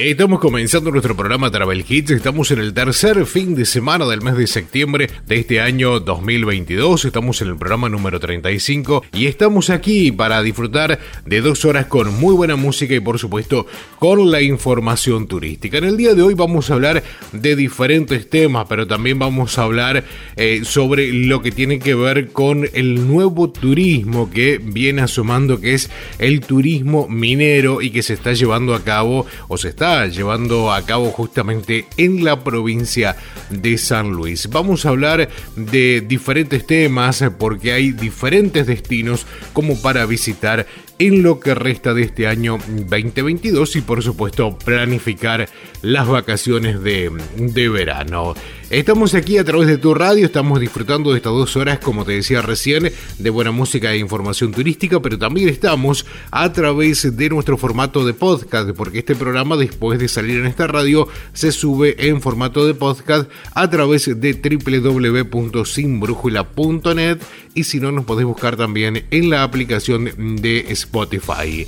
[0.00, 2.12] Estamos comenzando nuestro programa Travel Hits.
[2.12, 7.04] Estamos en el tercer fin de semana del mes de septiembre de este año 2022.
[7.04, 12.14] Estamos en el programa número 35 y estamos aquí para disfrutar de dos horas con
[12.14, 13.66] muy buena música y, por supuesto,
[13.98, 15.78] con la información turística.
[15.78, 19.64] En el día de hoy vamos a hablar de diferentes temas, pero también vamos a
[19.64, 20.04] hablar
[20.36, 25.74] eh, sobre lo que tiene que ver con el nuevo turismo que viene asomando, que
[25.74, 30.72] es el turismo minero y que se está llevando a cabo o se está llevando
[30.72, 33.16] a cabo justamente en la provincia
[33.50, 34.48] de San Luis.
[34.50, 40.66] Vamos a hablar de diferentes temas porque hay diferentes destinos como para visitar
[40.98, 45.48] en lo que resta de este año 2022 y por supuesto planificar
[45.82, 48.34] las vacaciones de, de verano.
[48.70, 52.12] Estamos aquí a través de tu radio, estamos disfrutando de estas dos horas, como te
[52.12, 57.56] decía recién, de buena música e información turística, pero también estamos a través de nuestro
[57.56, 62.20] formato de podcast, porque este programa después de salir en esta radio se sube en
[62.20, 67.18] formato de podcast a través de www.sinbrújula.net
[67.54, 71.66] y si no nos podés buscar también en la aplicación de Spotify.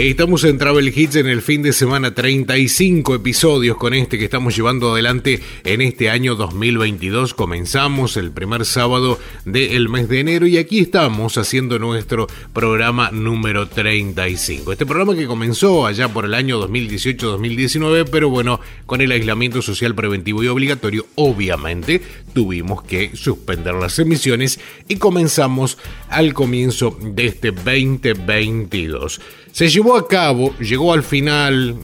[0.00, 4.54] Estamos en Travel Hits en el fin de semana, 35 episodios con este que estamos
[4.54, 7.34] llevando adelante en este año 2022.
[7.34, 13.68] Comenzamos el primer sábado del mes de enero y aquí estamos haciendo nuestro programa número
[13.68, 14.70] 35.
[14.70, 19.96] Este programa que comenzó allá por el año 2018-2019, pero bueno, con el aislamiento social
[19.96, 22.00] preventivo y obligatorio, obviamente
[22.32, 25.76] tuvimos que suspender las emisiones y comenzamos
[26.08, 29.20] al comienzo de este 2022.
[29.58, 31.74] Se llevó a cabo, llegó al final,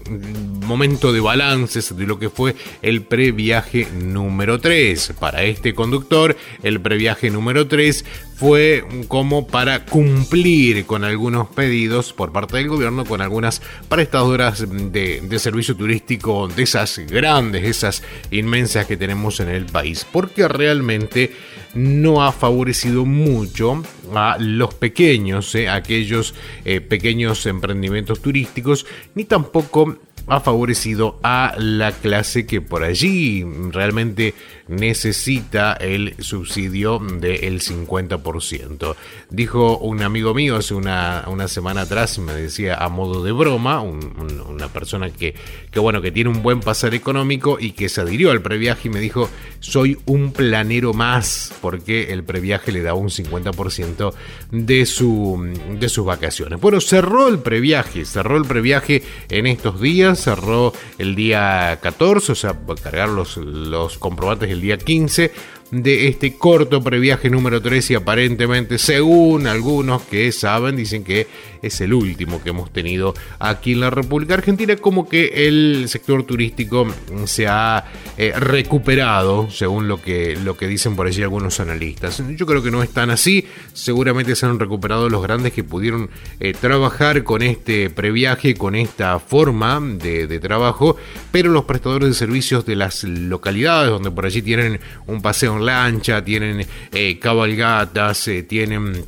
[0.64, 5.14] momento de balances de lo que fue el previaje número 3.
[5.19, 8.04] Para este conductor, el previaje número 3
[8.37, 15.38] fue como para cumplir con algunos pedidos por parte del gobierno, con algunas prestadoras de,
[15.38, 21.33] servicio turístico de esas grandes, esas inmensas que tenemos en el país, porque realmente
[21.75, 23.83] no ha favorecido mucho
[24.14, 31.93] a los pequeños, eh, aquellos eh, pequeños emprendimientos turísticos, ni tampoco ha favorecido a la
[31.93, 34.35] clase que por allí realmente
[34.68, 38.97] necesita el subsidio del 50%.
[39.30, 43.80] Dijo un amigo mío hace una, una, semana atrás, me decía a modo de broma,
[43.80, 45.35] una persona que,
[45.71, 48.90] que, bueno, que tiene un buen pasar económico y que se adhirió al previaje y
[48.90, 49.28] me dijo,
[49.61, 54.12] soy un planero más, porque el previaje le da un 50%
[54.50, 56.61] de, su, de sus vacaciones.
[56.61, 62.35] Bueno, cerró el previaje, cerró el previaje en estos días, cerró el día 14, o
[62.35, 65.31] sea, cargar los, los comprobantes el día 15
[65.71, 71.27] de este corto previaje número 3 y aparentemente, según algunos que saben, dicen que
[71.66, 76.25] es el último que hemos tenido aquí en la República Argentina, como que el sector
[76.25, 76.87] turístico
[77.25, 77.85] se ha
[78.16, 82.23] eh, recuperado, según lo que, lo que dicen por allí algunos analistas.
[82.37, 86.11] Yo creo que no es tan así, seguramente se han recuperado los grandes que pudieron
[86.40, 90.97] eh, trabajar con este previaje, con esta forma de, trabajo,
[91.33, 95.64] pero los prestadores de servicios de las localidades, donde por allí tienen un paseo en
[95.64, 99.04] lancha, tienen eh, cabalgatas, tienen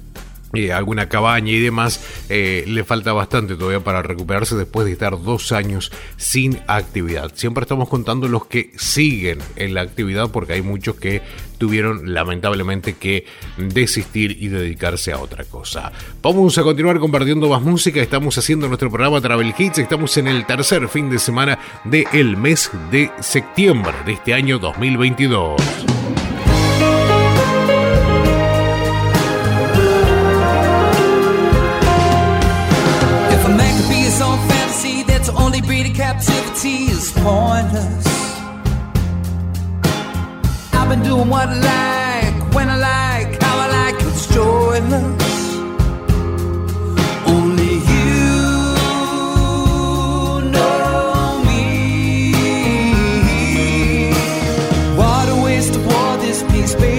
[0.52, 5.20] eh, alguna cabaña y demás, eh, le falta bastante todavía para recuperarse después de estar
[5.20, 7.32] dos años sin actividad.
[7.34, 11.22] Siempre estamos contando los que siguen en la actividad porque hay muchos que
[11.58, 13.26] tuvieron lamentablemente que
[13.56, 15.92] desistir y dedicarse a otra cosa.
[16.22, 20.46] Vamos a continuar compartiendo más música, estamos haciendo nuestro programa Travel Hits, estamos en el
[20.46, 25.56] tercer fin de semana del mes de septiembre de este año 2022.
[37.12, 38.06] Pointless.
[40.72, 41.95] I've been doing what I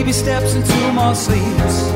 [0.07, 1.89] baby steps into more sleeps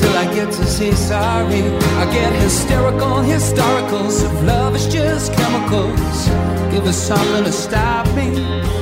[0.00, 1.62] till I get to say sorry.
[2.02, 6.26] I get hysterical, historicals if love is just chemicals.
[6.72, 8.81] Give us something to stop me.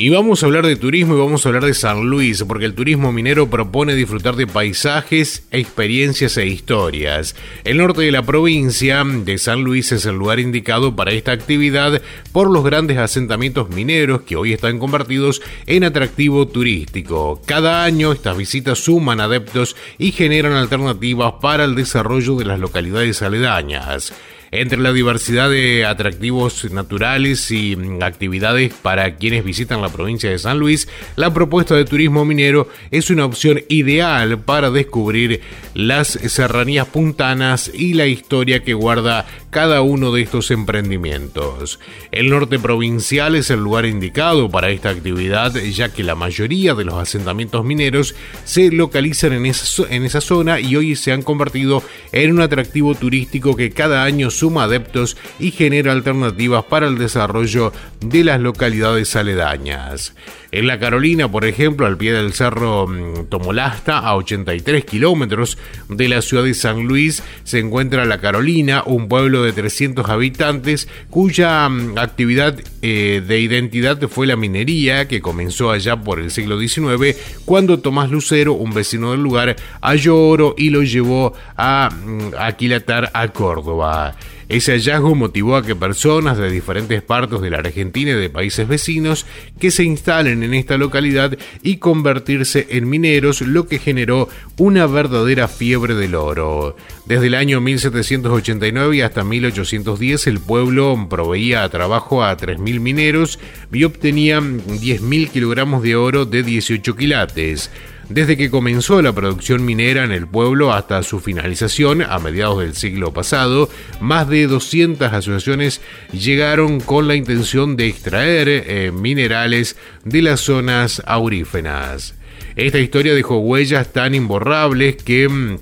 [0.00, 2.72] Y vamos a hablar de turismo y vamos a hablar de San Luis, porque el
[2.72, 7.36] turismo minero propone disfrutar de paisajes, experiencias e historias.
[7.64, 12.00] El norte de la provincia de San Luis es el lugar indicado para esta actividad
[12.32, 17.42] por los grandes asentamientos mineros que hoy están convertidos en atractivo turístico.
[17.44, 23.20] Cada año estas visitas suman adeptos y generan alternativas para el desarrollo de las localidades
[23.20, 24.14] aledañas.
[24.52, 30.40] Entre la diversidad de atractivos naturales y mm, actividades para quienes visitan la provincia de
[30.40, 35.40] San Luis, la propuesta de turismo minero es una opción ideal para descubrir
[35.74, 41.80] las serranías puntanas y la historia que guarda cada uno de estos emprendimientos.
[42.12, 46.84] El norte provincial es el lugar indicado para esta actividad ya que la mayoría de
[46.84, 48.14] los asentamientos mineros
[48.44, 53.70] se localizan en esa, zona y hoy se han convertido en un atractivo turístico que
[53.70, 60.14] cada año suma adeptos y genera alternativas para el desarrollo de las localidades aledañas.
[60.52, 66.08] En la Carolina, por ejemplo, al pie del cerro mm, Tomolasta, a 83 kilómetros de
[66.08, 71.68] la ciudad de San Luis, se encuentra La Carolina, un pueblo de 300 habitantes cuya
[71.68, 77.16] mm, actividad eh, de identidad fue la minería, que comenzó allá por el siglo XIX,
[77.44, 83.10] cuando Tomás Lucero, un vecino del lugar, halló oro y lo llevó a mm, aquilatar
[83.14, 84.16] a Córdoba.
[84.50, 88.66] Ese hallazgo motivó a que personas de diferentes partes de la Argentina y de países
[88.66, 89.24] vecinos
[89.60, 95.46] que se instalen en esta localidad y convertirse en mineros, lo que generó una verdadera
[95.46, 96.74] fiebre del oro.
[97.06, 103.38] Desde el año 1789 y hasta 1810 el pueblo proveía trabajo a 3.000 mineros
[103.72, 107.70] y obtenía 10.000 kilogramos de oro de 18 quilates.
[108.10, 112.74] Desde que comenzó la producción minera en el pueblo hasta su finalización a mediados del
[112.74, 113.70] siglo pasado,
[114.00, 121.00] más de 200 asociaciones llegaron con la intención de extraer eh, minerales de las zonas
[121.06, 122.16] auríferas.
[122.56, 125.58] Esta historia dejó huellas tan imborrables que mm,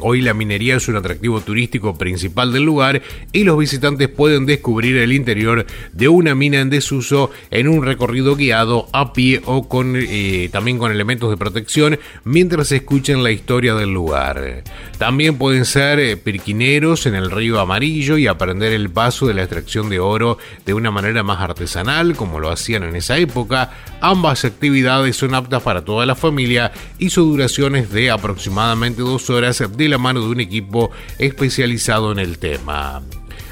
[0.00, 4.96] Hoy la minería es un atractivo turístico principal del lugar y los visitantes pueden descubrir
[4.98, 9.94] el interior de una mina en desuso en un recorrido guiado a pie o con
[9.96, 14.62] eh, también con elementos de protección mientras escuchan la historia del lugar.
[14.98, 19.42] También pueden ser eh, pirquineros en el río Amarillo y aprender el paso de la
[19.42, 23.70] extracción de oro de una manera más artesanal como lo hacían en esa época.
[24.00, 29.30] Ambas actividades son aptas para toda la familia y su duración es de aproximadamente dos
[29.30, 33.02] horas de la mano de un equipo especializado en el tema.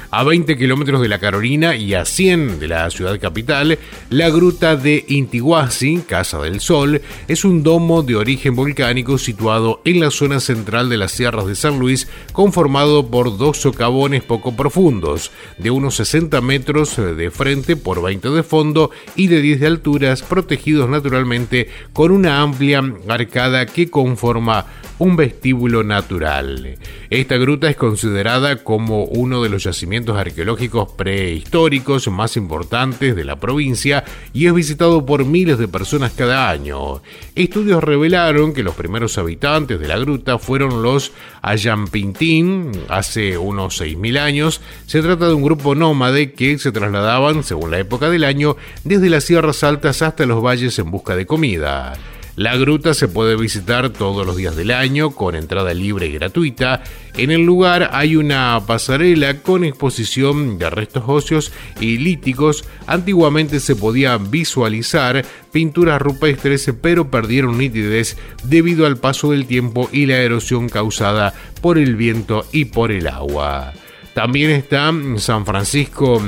[0.09, 3.77] A 20 kilómetros de la Carolina y a 100 de la ciudad capital,
[4.09, 9.99] la gruta de Intihuasi, Casa del Sol, es un domo de origen volcánico situado en
[9.99, 15.31] la zona central de las sierras de San Luis, conformado por dos socavones poco profundos,
[15.57, 20.21] de unos 60 metros de frente por 20 de fondo y de 10 de alturas,
[20.21, 24.67] protegidos naturalmente con una amplia arcada que conforma
[24.99, 26.77] un vestíbulo natural.
[27.09, 33.37] Esta gruta es considerada como uno de los yacimientos arqueológicos prehistóricos más importantes de la
[33.37, 37.01] provincia y es visitado por miles de personas cada año.
[37.35, 44.19] Estudios revelaron que los primeros habitantes de la gruta fueron los Ayampintín hace unos 6.000
[44.19, 44.61] años.
[44.85, 49.09] Se trata de un grupo nómade que se trasladaban, según la época del año, desde
[49.09, 51.93] las sierras altas hasta los valles en busca de comida.
[52.37, 56.83] La gruta se puede visitar todos los días del año con entrada libre y gratuita.
[57.15, 62.63] En el lugar hay una pasarela con exposición de restos óseos y líticos.
[62.85, 70.05] Antiguamente se podían visualizar pinturas rupestres, pero perdieron nitidez debido al paso del tiempo y
[70.05, 73.73] la erosión causada por el viento y por el agua.
[74.17, 76.19] También está San Francisco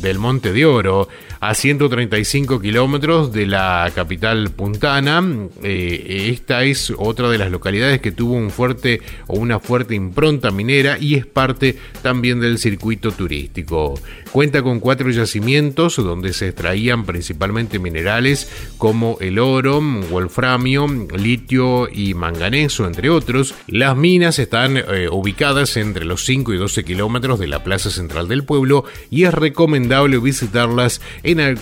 [0.00, 1.06] del Monte de Oro,
[1.38, 5.24] a 135 kilómetros de la capital puntana.
[5.62, 10.50] Eh, esta es otra de las localidades que tuvo un fuerte o una fuerte impronta
[10.50, 13.94] minera y es parte también del circuito turístico.
[14.32, 19.80] Cuenta con cuatro yacimientos donde se extraían principalmente minerales como el oro,
[20.10, 23.54] wolframio, litio y manganeso, entre otros.
[23.68, 28.28] Las minas están eh, ubicadas entre los 5 y 12 kilómetros de la plaza central
[28.28, 31.00] del pueblo y es recomendable visitarlas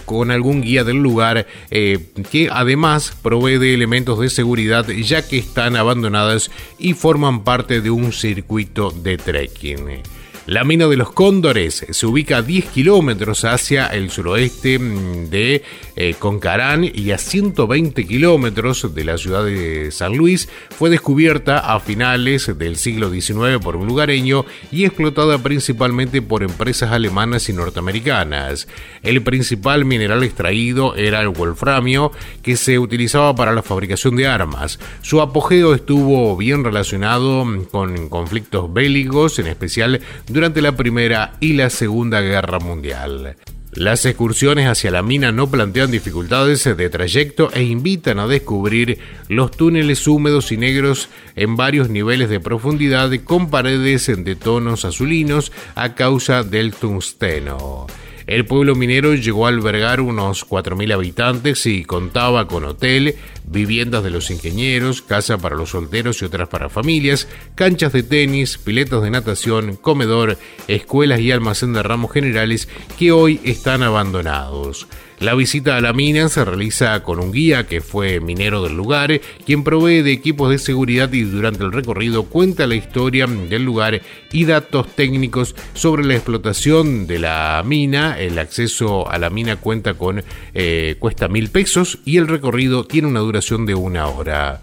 [0.04, 1.98] con algún guía del lugar eh,
[2.30, 7.90] que además provee de elementos de seguridad ya que están abandonadas y forman parte de
[7.90, 10.23] un circuito de trekking.
[10.46, 15.62] La mina de los Cóndores se ubica a 10 kilómetros hacia el suroeste mm, de
[15.96, 20.50] eh, Concarán y a 120 kilómetros de la ciudad de San Luis.
[20.68, 26.92] Fue descubierta a finales del siglo XIX por un lugareño y explotada principalmente por empresas
[26.92, 28.68] alemanas y norteamericanas.
[29.02, 34.78] El principal mineral extraído era el wolframio, que se utilizaba para la fabricación de armas.
[35.00, 40.02] Su apogeo estuvo bien relacionado mm, con conflictos bélicos, en especial
[40.34, 43.36] durante la Primera y la Segunda Guerra Mundial.
[43.72, 49.52] Las excursiones hacia la mina no plantean dificultades de trayecto e invitan a descubrir los
[49.52, 55.94] túneles húmedos y negros en varios niveles de profundidad con paredes de tonos azulinos a
[55.94, 57.86] causa del tungsteno.
[58.26, 64.10] El pueblo minero llegó a albergar unos 4.000 habitantes y contaba con hotel, viviendas de
[64.10, 69.10] los ingenieros, casa para los solteros y otras para familias, canchas de tenis, piletas de
[69.10, 74.86] natación, comedor, escuelas y almacén de ramos generales que hoy están abandonados.
[75.20, 79.20] La visita a la mina se realiza con un guía que fue minero del lugar,
[79.46, 84.02] quien provee de equipos de seguridad y durante el recorrido cuenta la historia del lugar
[84.32, 88.18] y datos técnicos sobre la explotación de la mina.
[88.18, 93.08] El acceso a la mina cuenta con eh, cuesta mil pesos y el recorrido tiene
[93.08, 94.62] una duración de una hora.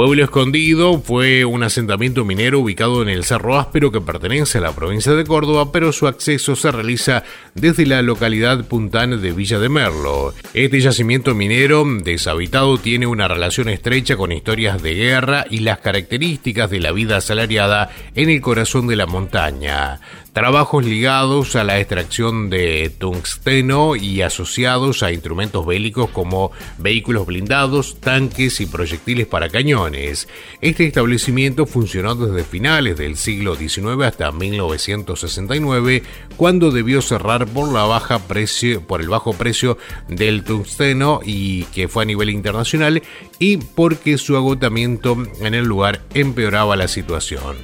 [0.00, 4.74] Pueblo Escondido fue un asentamiento minero ubicado en el Cerro Áspero que pertenece a la
[4.74, 7.22] provincia de Córdoba, pero su acceso se realiza
[7.54, 10.32] desde la localidad puntana de Villa de Merlo.
[10.54, 16.70] Este yacimiento minero deshabitado tiene una relación estrecha con historias de guerra y las características
[16.70, 20.00] de la vida asalariada en el corazón de la montaña
[20.32, 28.00] trabajos ligados a la extracción de tungsteno y asociados a instrumentos bélicos como vehículos blindados,
[28.00, 30.28] tanques y proyectiles para cañones.
[30.60, 36.02] Este establecimiento funcionó desde finales del siglo XIX hasta 1969,
[36.36, 41.88] cuando debió cerrar por la baja precio, por el bajo precio del tungsteno y que
[41.88, 43.02] fue a nivel internacional
[43.38, 47.56] y porque su agotamiento en el lugar empeoraba la situación.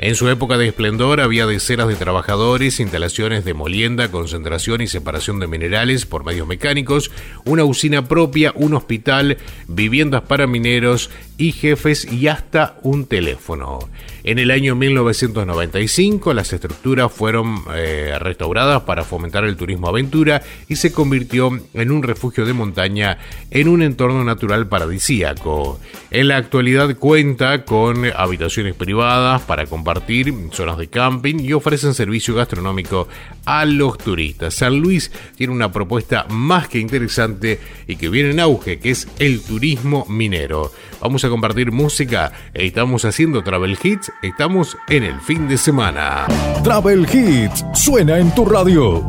[0.00, 5.40] En su época de esplendor había decenas de trabajadores, instalaciones de molienda, concentración y separación
[5.40, 7.10] de minerales por medios mecánicos,
[7.44, 13.78] una usina propia, un hospital, viviendas para mineros y jefes y hasta un teléfono.
[14.24, 20.76] En el año 1995 las estructuras fueron eh, restauradas para fomentar el turismo aventura y
[20.76, 23.18] se convirtió en un refugio de montaña
[23.50, 25.80] en un entorno natural paradisíaco.
[26.10, 32.34] En la actualidad cuenta con habitaciones privadas para compartir, zonas de camping y ofrecen servicio
[32.34, 33.08] gastronómico
[33.44, 34.54] a los turistas.
[34.54, 39.08] San Luis tiene una propuesta más que interesante y que viene en auge, que es
[39.20, 40.72] el turismo minero.
[41.00, 46.26] Vamos a compartir música, estamos haciendo Travel Hits Estamos en el fin de semana.
[46.62, 49.04] Travel Hits suena en tu radio.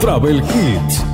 [0.00, 1.04] Travel Hits.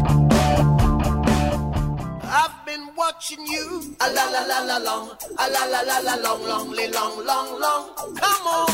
[2.22, 3.94] I've been watching you.
[4.00, 5.10] A la la la la long.
[5.36, 7.84] A la la la la long, long, long, long, long.
[8.14, 8.68] Come on.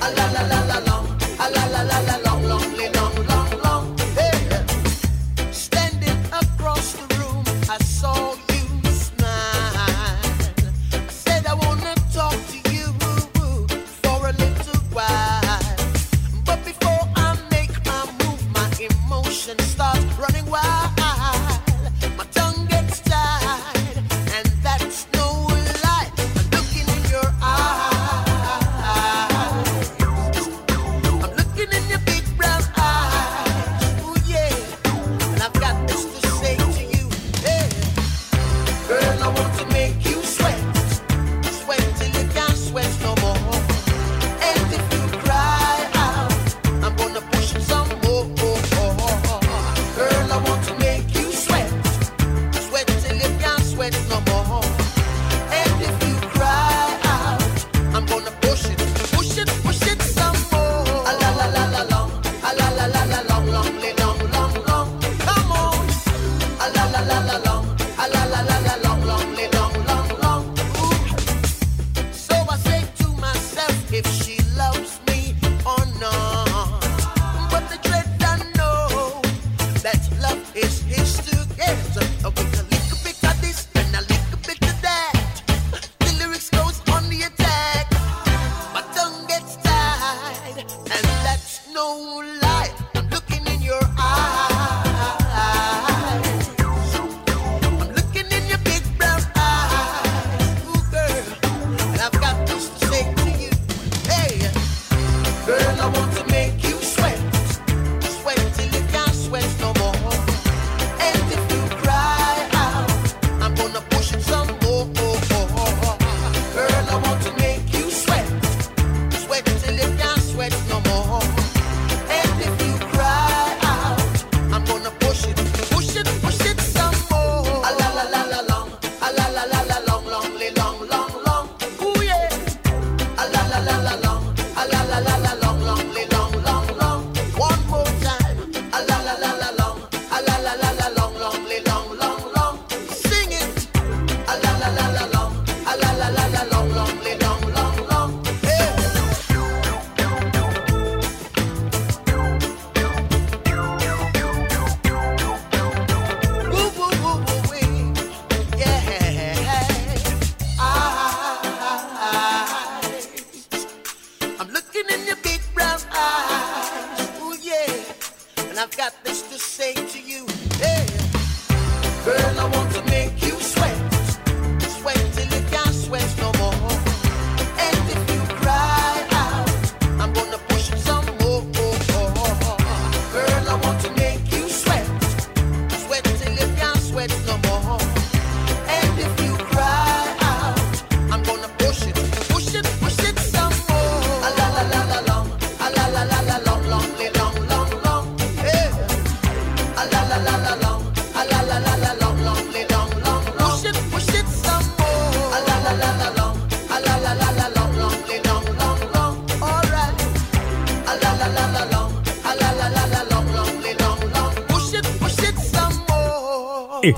[0.00, 1.06] A la la la la long.
[1.38, 2.43] A la la la la long,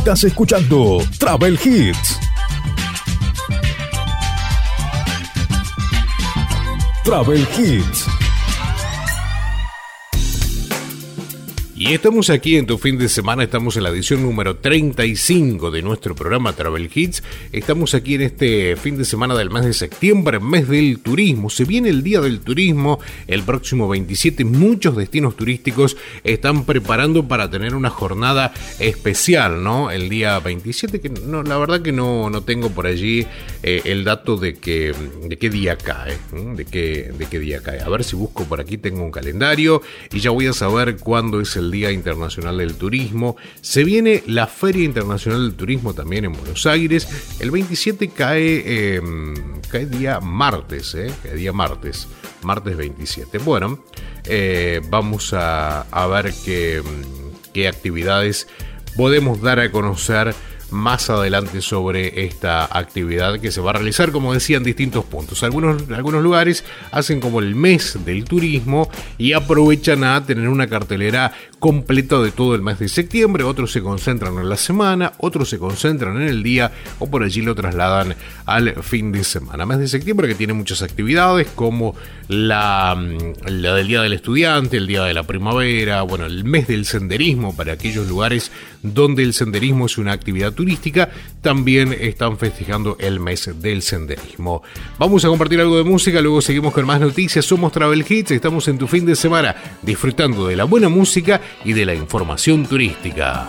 [0.07, 2.21] Estás escuchando Travel Hits.
[7.03, 8.07] Travel Hits.
[11.75, 15.83] Y estamos aquí en tu fin de semana, estamos en la edición número 35 de
[15.83, 17.25] nuestro programa Travel Hits.
[17.53, 21.49] Estamos aquí en este fin de semana del mes de septiembre, mes del turismo.
[21.49, 24.45] Se viene el Día del Turismo, el próximo 27.
[24.45, 29.91] Muchos destinos turísticos están preparando para tener una jornada especial, ¿no?
[29.91, 33.27] El día 27, que no, la verdad que no, no tengo por allí
[33.63, 34.95] eh, el dato de, que,
[35.29, 36.19] de qué día cae,
[36.55, 37.81] de qué, de qué día cae.
[37.81, 39.83] A ver si busco por aquí, tengo un calendario
[40.13, 43.37] y ya voy a saber cuándo es el día Internacional del Turismo.
[43.61, 47.09] Se viene la Feria Internacional del Turismo también en Buenos Aires.
[47.39, 51.13] El 27 cae, em, cae día martes, ¿eh?
[51.23, 52.09] Cae día martes,
[52.43, 53.39] martes 27.
[53.39, 53.79] Bueno,
[54.25, 56.83] eh, vamos a, a ver qué,
[57.53, 58.49] qué actividades
[58.97, 60.35] podemos dar a conocer
[60.71, 65.43] más adelante sobre esta actividad que se va a realizar, como decía, en distintos puntos.
[65.43, 71.33] Algunos, algunos lugares hacen como el mes del turismo y aprovechan a tener una cartelera
[71.59, 73.45] completa de todo el mes de septiembre.
[73.45, 77.43] Otros se concentran en la semana, otros se concentran en el día o por allí
[77.43, 79.67] lo trasladan al fin de semana.
[79.67, 81.95] Mes de septiembre que tiene muchas actividades como
[82.29, 82.97] la,
[83.45, 87.55] la del Día del Estudiante, el Día de la Primavera, bueno, el mes del senderismo
[87.55, 88.51] para aquellos lugares
[88.83, 91.11] donde el senderismo es una actividad turística,
[91.41, 94.63] también están festejando el mes del senderismo.
[94.99, 97.45] Vamos a compartir algo de música, luego seguimos con más noticias.
[97.45, 101.73] Somos Travel Hits, estamos en tu fin de semana disfrutando de la buena música y
[101.73, 103.49] de la información turística.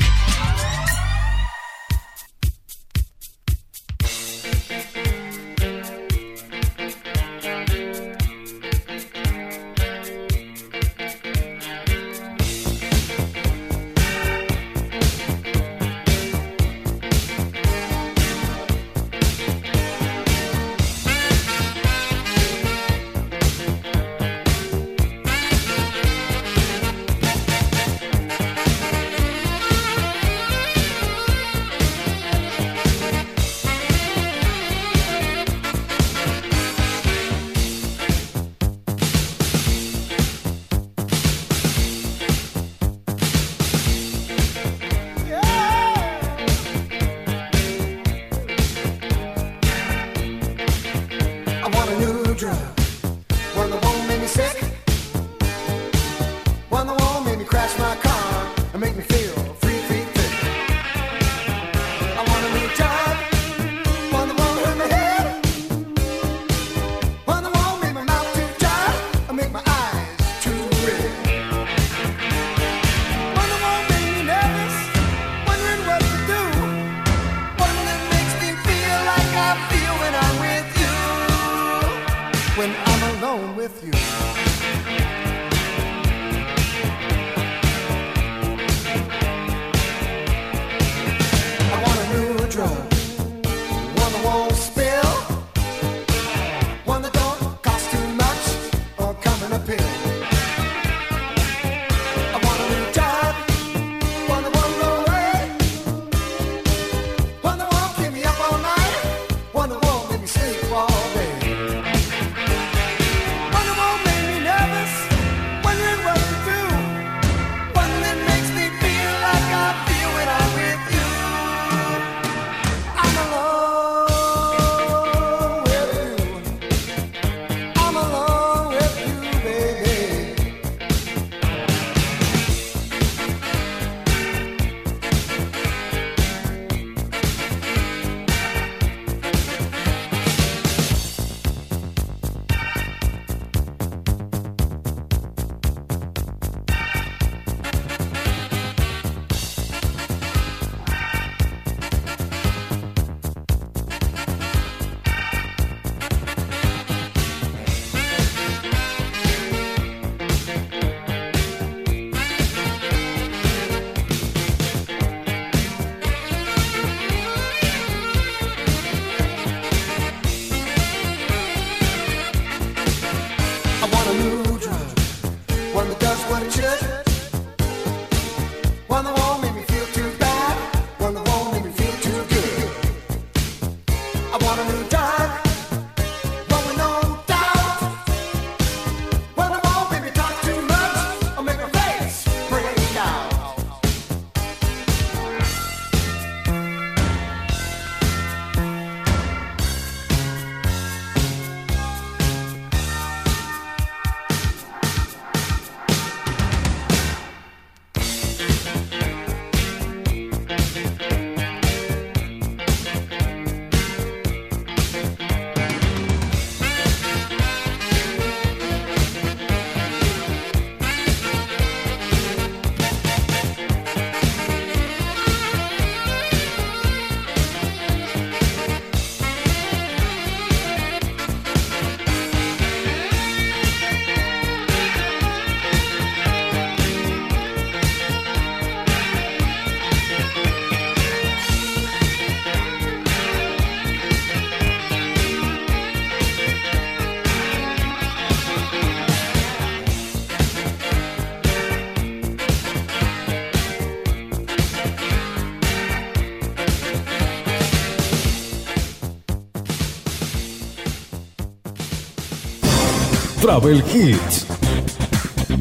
[263.51, 264.47] Travel Hits.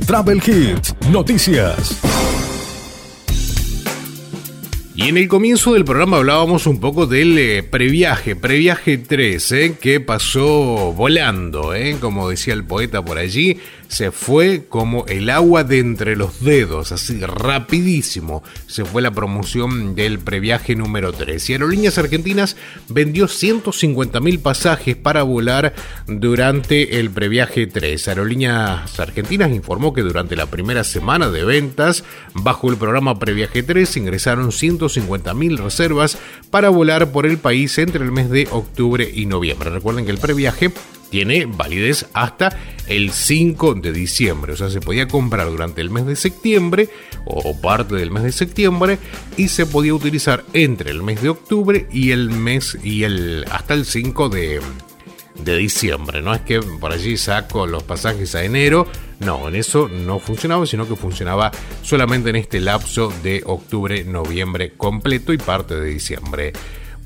[0.07, 2.01] Travel Hits, noticias.
[4.95, 9.77] Y en el comienzo del programa hablábamos un poco del eh, previaje, previaje 3, eh,
[9.81, 13.59] que pasó volando, eh, como decía el poeta por allí.
[13.91, 18.45] Se fue como el agua de entre los dedos, así rapidísimo.
[18.69, 21.51] Se fue la promoción del previaje número 3.
[21.51, 22.57] Y Aerolíneas Argentinas
[22.89, 25.75] vendió 150 mil pasajes para volar
[26.07, 28.07] durante el previaje 3.
[28.07, 33.97] Aerolíneas Argentinas informó que durante la primera semana de ventas, bajo el programa Previaje 3,
[33.97, 36.17] ingresaron 150 mil reservas
[36.53, 39.69] para volar por el país entre el mes de octubre y noviembre.
[39.69, 40.71] Recuerden que el previaje
[41.11, 42.57] tiene validez hasta
[42.87, 44.53] el 5 de diciembre.
[44.53, 46.89] O sea, se podía comprar durante el mes de septiembre
[47.25, 48.99] o parte del mes de septiembre
[49.37, 53.75] y se podía utilizar entre el mes de octubre y el mes y el hasta
[53.75, 54.61] el 5 de,
[55.45, 56.23] de diciembre.
[56.23, 58.87] No es que por allí saco los pasajes a enero.
[59.19, 61.51] No, en eso no funcionaba, sino que funcionaba
[61.83, 66.53] solamente en este lapso de octubre, noviembre completo y parte de diciembre.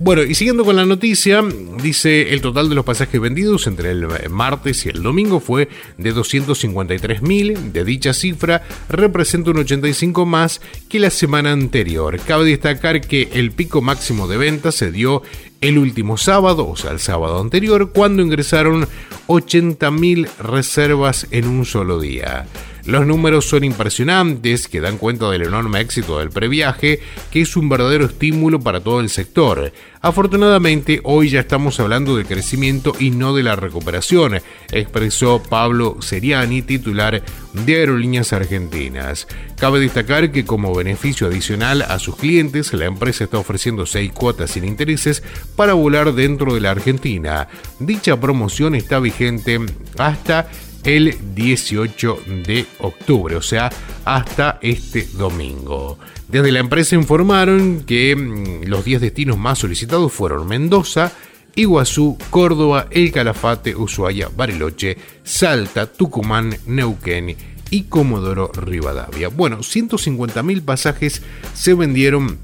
[0.01, 1.43] Bueno, y siguiendo con la noticia,
[1.81, 5.69] dice el total de los pasajes vendidos entre el martes y el domingo fue
[5.99, 7.73] de 253.000.
[7.73, 12.19] De dicha cifra representa un 85 más que la semana anterior.
[12.27, 15.23] Cabe destacar que el pico máximo de ventas se dio
[15.61, 18.89] el último sábado, o sea, el sábado anterior, cuando ingresaron
[19.29, 22.47] 80.000 reservas en un solo día.
[22.87, 27.71] Los números son impresionantes, que dan cuenta del enorme éxito del previaje, que es un
[27.71, 29.73] verdadero estímulo para todo el sector.
[30.03, 34.39] Afortunadamente, hoy ya estamos hablando de crecimiento y no de la recuperación,
[34.71, 37.23] expresó Pablo Seriani, titular
[37.55, 39.29] de Aerolíneas Argentinas.
[39.57, 44.51] Cabe destacar que como beneficio adicional a sus clientes, la empresa está ofreciendo seis cuotas
[44.51, 45.23] sin intereses
[45.57, 47.49] para volar dentro de la Argentina.
[47.79, 49.59] Dicha promoción está vigente
[49.97, 50.51] hasta
[50.85, 53.71] el 18 de octubre, o sea,
[54.05, 55.99] hasta este domingo.
[56.29, 61.13] Desde la empresa informaron que mm, los 10 destinos más solicitados fueron Mendoza,
[61.57, 67.37] Iguazú, Córdoba, El Calafate, Ushuaia, Bariloche, Salta, Tucumán, Neuquén
[67.71, 69.29] y Comodoro Rivadavia.
[69.29, 71.23] Bueno, 150.000 pasajes
[71.55, 72.39] se vendieron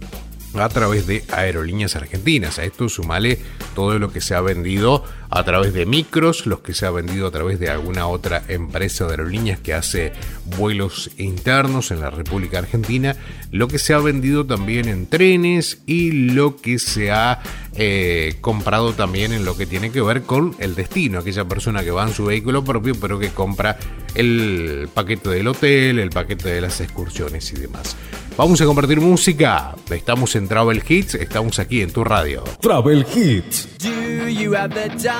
[0.55, 2.59] a través de aerolíneas argentinas.
[2.59, 3.39] A esto sumale
[3.75, 7.27] todo lo que se ha vendido a través de micros, los que se ha vendido
[7.27, 10.13] a través de alguna otra empresa de aerolíneas que hace
[10.57, 13.17] vuelos internos en la República Argentina,
[13.53, 17.41] lo que se ha vendido también en trenes y lo que se ha
[17.77, 21.93] eh, comprado también en lo que tiene que ver con el destino, aquella persona que
[21.93, 23.79] va en su vehículo propio pero que compra
[24.15, 27.97] el paquete del hotel, el paquete de las excursiones y demás.
[28.37, 29.75] Vamos a compartir música.
[29.91, 32.43] Estamos en Travel Hits, estamos aquí en tu radio.
[32.61, 33.69] Travel Hits.
[33.79, 35.20] Do you have the time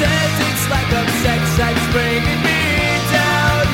[0.00, 2.62] says it's like a sex that's bringing me
[3.12, 3.64] down.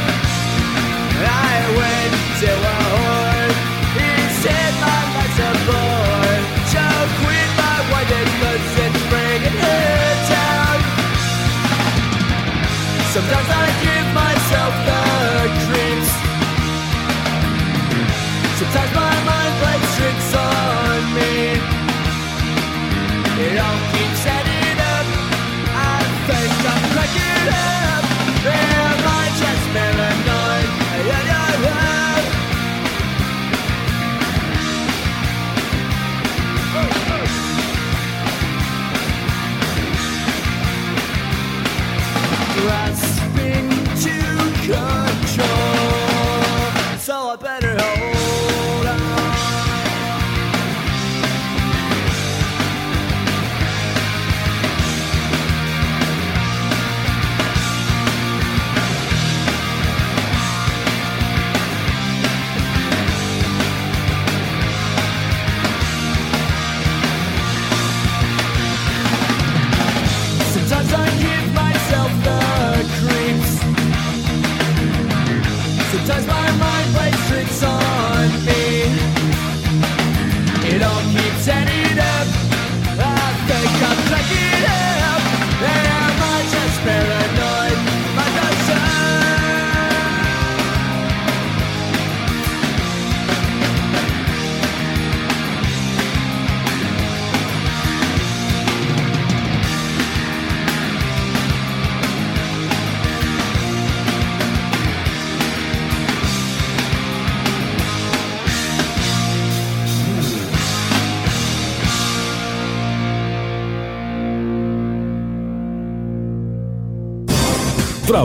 [1.23, 3.51] I went to a whore.
[3.95, 4.11] He
[4.43, 6.39] said my life's a bore.
[6.73, 6.85] So
[7.23, 8.11] quit my white
[8.43, 9.95] cause it's bringing her
[10.35, 10.79] down.
[13.15, 13.56] Sometimes I
[27.47, 27.86] Yeah.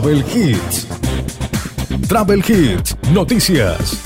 [0.02, 0.88] Travel Hits.
[2.08, 4.02] Travel Hits, noticias.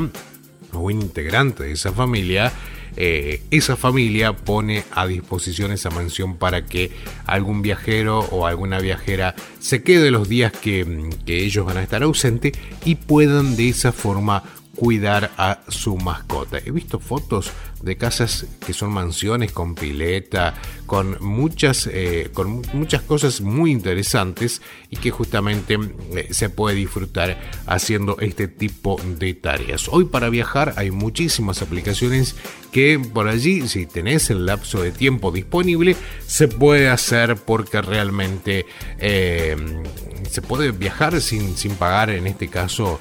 [0.73, 2.53] o un integrante de esa familia,
[2.97, 6.91] eh, esa familia pone a disposición esa mansión para que
[7.27, 12.03] algún viajero o alguna viajera se quede los días que, que ellos van a estar
[12.03, 12.53] ausentes
[12.85, 14.43] y puedan de esa forma
[14.75, 16.59] cuidar a su mascota.
[16.59, 17.51] He visto fotos
[17.83, 20.55] de casas que son mansiones con pileta,
[20.87, 25.79] con muchas, eh, con muchas cosas muy interesantes y que justamente
[26.15, 29.89] eh, se puede disfrutar haciendo este tipo de tareas.
[29.89, 32.37] Hoy para viajar hay muchísimas aplicaciones
[32.71, 35.97] que por allí, si tenés el lapso de tiempo disponible,
[36.27, 38.67] se puede hacer porque realmente
[38.99, 39.57] eh,
[40.31, 43.01] se puede viajar sin, sin pagar en este caso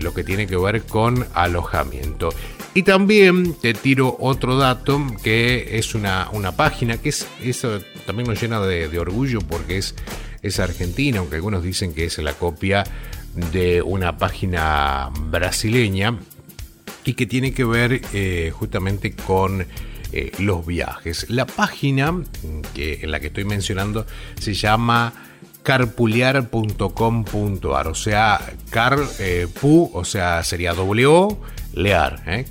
[0.00, 2.30] lo que tiene que ver con alojamiento.
[2.72, 8.28] Y también te tiro otro dato que es una, una página que es eso también
[8.28, 9.94] nos llena de, orgullo porque es,
[10.42, 12.84] es argentina, aunque algunos dicen que es la copia
[13.52, 16.18] de una página brasileña
[17.04, 19.66] y que tiene que ver eh, justamente con
[20.12, 21.26] eh, los viajes.
[21.28, 22.22] La página
[22.74, 24.06] que, en la que estoy mencionando
[24.38, 25.12] se llama
[25.62, 28.40] carpulear.com.ar, o sea,
[28.70, 31.36] car, eh, o sea, sería W
[31.72, 32.46] lear, ¿eh?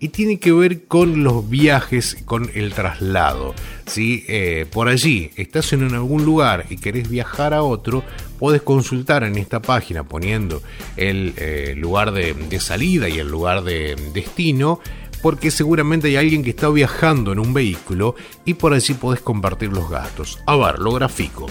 [0.00, 3.54] y tiene que ver con los viajes, con el traslado.
[3.86, 8.04] Si eh, por allí estás en algún lugar y querés viajar a otro,
[8.38, 10.62] puedes consultar en esta página poniendo
[10.96, 14.80] el eh, lugar de, de salida y el lugar de destino
[15.22, 18.14] porque seguramente hay alguien que está viajando en un vehículo
[18.44, 20.38] y por allí podés compartir los gastos.
[20.46, 21.46] A ver, lo grafico.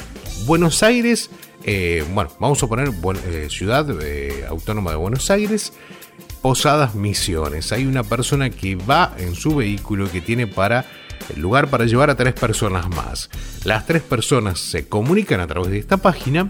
[0.46, 1.30] Buenos Aires
[1.70, 2.94] eh, bueno, vamos a poner
[3.26, 5.74] eh, Ciudad eh, Autónoma de Buenos Aires,
[6.42, 7.74] Posadas Misiones.
[7.74, 10.86] Hay una persona que va en su vehículo que tiene para
[11.36, 13.30] el lugar para llevar a tres personas más.
[13.66, 16.50] Las tres personas se comunican a través de esta página,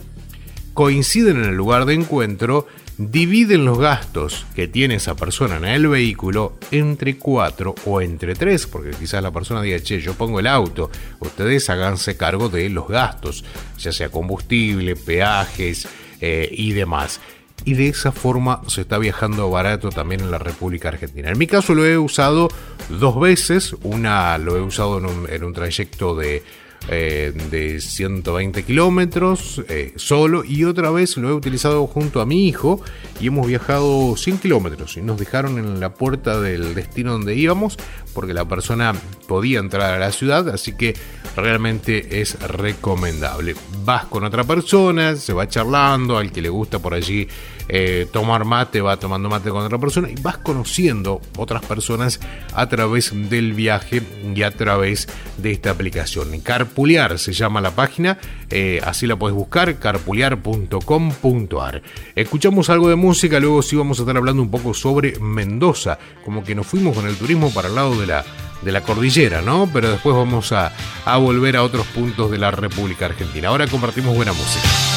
[0.76, 5.88] coinciden en el lugar de encuentro dividen los gastos que tiene esa persona en el
[5.88, 10.48] vehículo entre cuatro o entre tres, porque quizás la persona diga, che, yo pongo el
[10.48, 10.90] auto,
[11.20, 13.44] ustedes háganse cargo de los gastos,
[13.78, 15.88] ya sea combustible, peajes
[16.22, 17.22] eh, y demás.
[17.66, 21.30] Y de esa forma se está viajando barato también en la República Argentina.
[21.30, 22.50] En mi caso lo he usado
[22.90, 26.44] dos veces, una lo he usado en un, en un trayecto de
[26.90, 32.48] eh, de 120 kilómetros eh, solo y otra vez lo he utilizado junto a mi
[32.48, 32.82] hijo
[33.20, 37.78] y hemos viajado 100 kilómetros y nos dejaron en la puerta del destino donde íbamos
[38.14, 38.94] porque la persona
[39.28, 40.96] podía entrar a la ciudad, así que
[41.36, 43.56] realmente es recomendable.
[43.84, 47.28] Vas con otra persona, se va charlando, al que le gusta por allí
[47.70, 52.20] eh, tomar mate, va tomando mate con otra persona y vas conociendo otras personas
[52.54, 54.02] a través del viaje
[54.36, 55.08] y a través
[55.38, 56.40] de esta aplicación.
[56.42, 58.18] Carpulear se llama la página,
[58.50, 61.82] eh, así la puedes buscar, carpulear.com.ar.
[62.16, 66.44] Escuchamos algo de música, luego sí vamos a estar hablando un poco sobre Mendoza, como
[66.44, 68.24] que nos fuimos con el turismo para el lado de la
[68.62, 69.70] de la cordillera, ¿no?
[69.72, 70.74] Pero después vamos a,
[71.06, 73.50] a volver a otros puntos de la República Argentina.
[73.50, 74.97] Ahora compartimos buena música.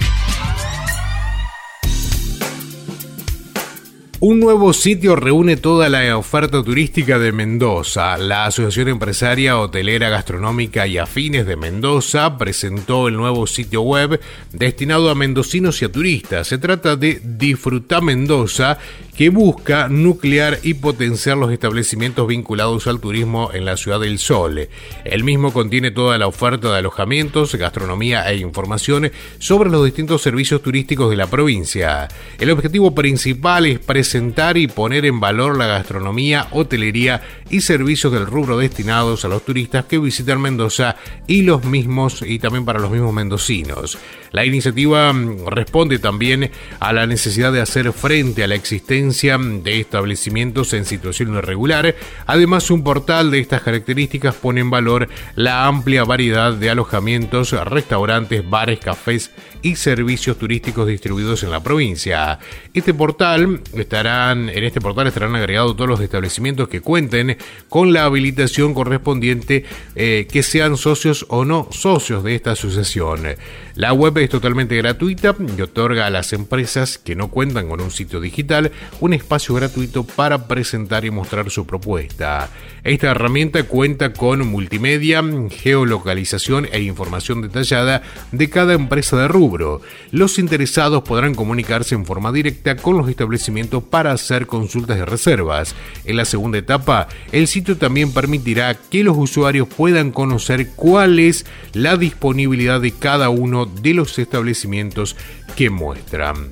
[4.23, 8.19] Un nuevo sitio reúne toda la oferta turística de Mendoza.
[8.19, 14.21] La Asociación Empresaria Hotelera Gastronómica y Afines de Mendoza presentó el nuevo sitio web
[14.53, 16.49] destinado a mendocinos y a turistas.
[16.49, 18.77] Se trata de Disfruta Mendoza,
[19.17, 24.69] que busca nuclear y potenciar los establecimientos vinculados al turismo en la ciudad del Sol.
[25.03, 30.61] El mismo contiene toda la oferta de alojamientos, gastronomía e información sobre los distintos servicios
[30.61, 32.07] turísticos de la provincia.
[32.39, 38.11] El objetivo principal es presentar presentar y poner en valor la gastronomía, hotelería y servicios
[38.11, 40.97] del rubro destinados a los turistas que visitan Mendoza
[41.27, 43.97] y los mismos y también para los mismos mendocinos.
[44.31, 49.79] La iniciativa mm, responde también a la necesidad de hacer frente a la existencia de
[49.79, 51.95] establecimientos en situación irregular.
[52.25, 58.49] Además, un portal de estas características pone en valor la amplia variedad de alojamientos, restaurantes,
[58.49, 62.39] bares, cafés y servicios turísticos distribuidos en la provincia.
[62.73, 67.37] Este portal estarán, en este portal estarán agregados todos los establecimientos que cuenten
[67.69, 69.65] con la habilitación correspondiente
[69.95, 73.35] eh, que sean socios o no socios de esta asociación.
[73.81, 77.89] La web es totalmente gratuita y otorga a las empresas que no cuentan con un
[77.89, 82.47] sitio digital un espacio gratuito para presentar y mostrar su propuesta.
[82.83, 88.01] Esta herramienta cuenta con multimedia, geolocalización e información detallada
[88.31, 89.81] de cada empresa de rubro.
[90.09, 95.75] Los interesados podrán comunicarse en forma directa con los establecimientos para hacer consultas de reservas.
[96.05, 101.45] En la segunda etapa, el sitio también permitirá que los usuarios puedan conocer cuál es
[101.73, 105.15] la disponibilidad de cada uno de los establecimientos
[105.55, 106.49] que muestran.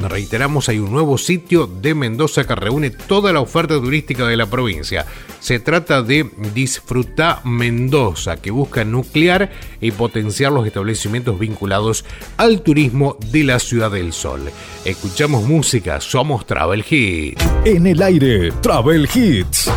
[0.00, 4.46] Reiteramos, hay un nuevo sitio de Mendoza que reúne toda la oferta turística de la
[4.46, 5.04] provincia.
[5.40, 12.04] Se trata de Disfruta Mendoza, que busca nuclear y potenciar los establecimientos vinculados
[12.38, 14.50] al turismo de la Ciudad del Sol.
[14.84, 17.44] Escuchamos música, somos Travel Hits.
[17.64, 19.70] En el aire, Travel Hits.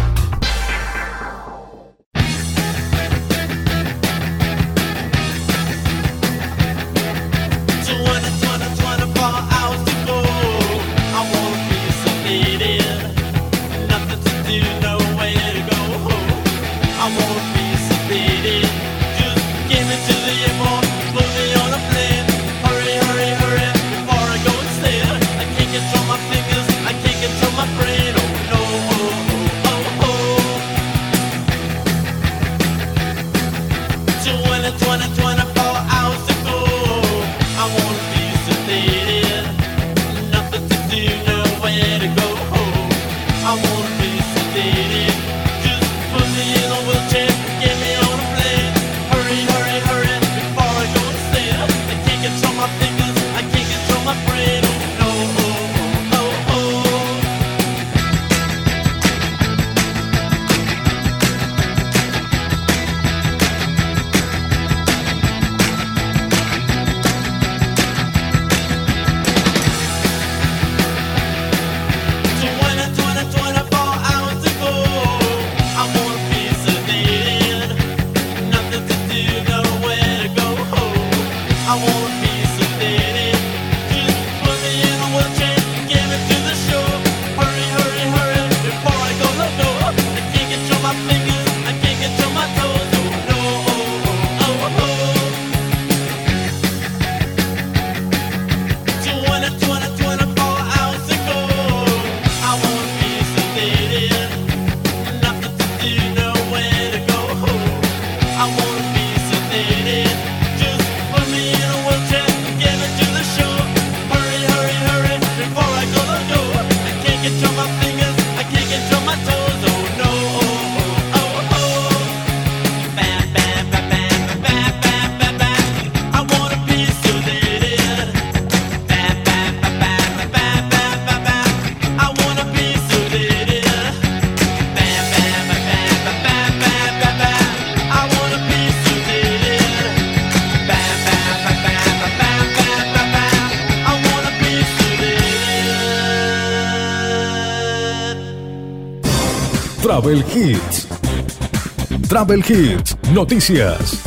[152.26, 154.02] Travel Hits, noticias.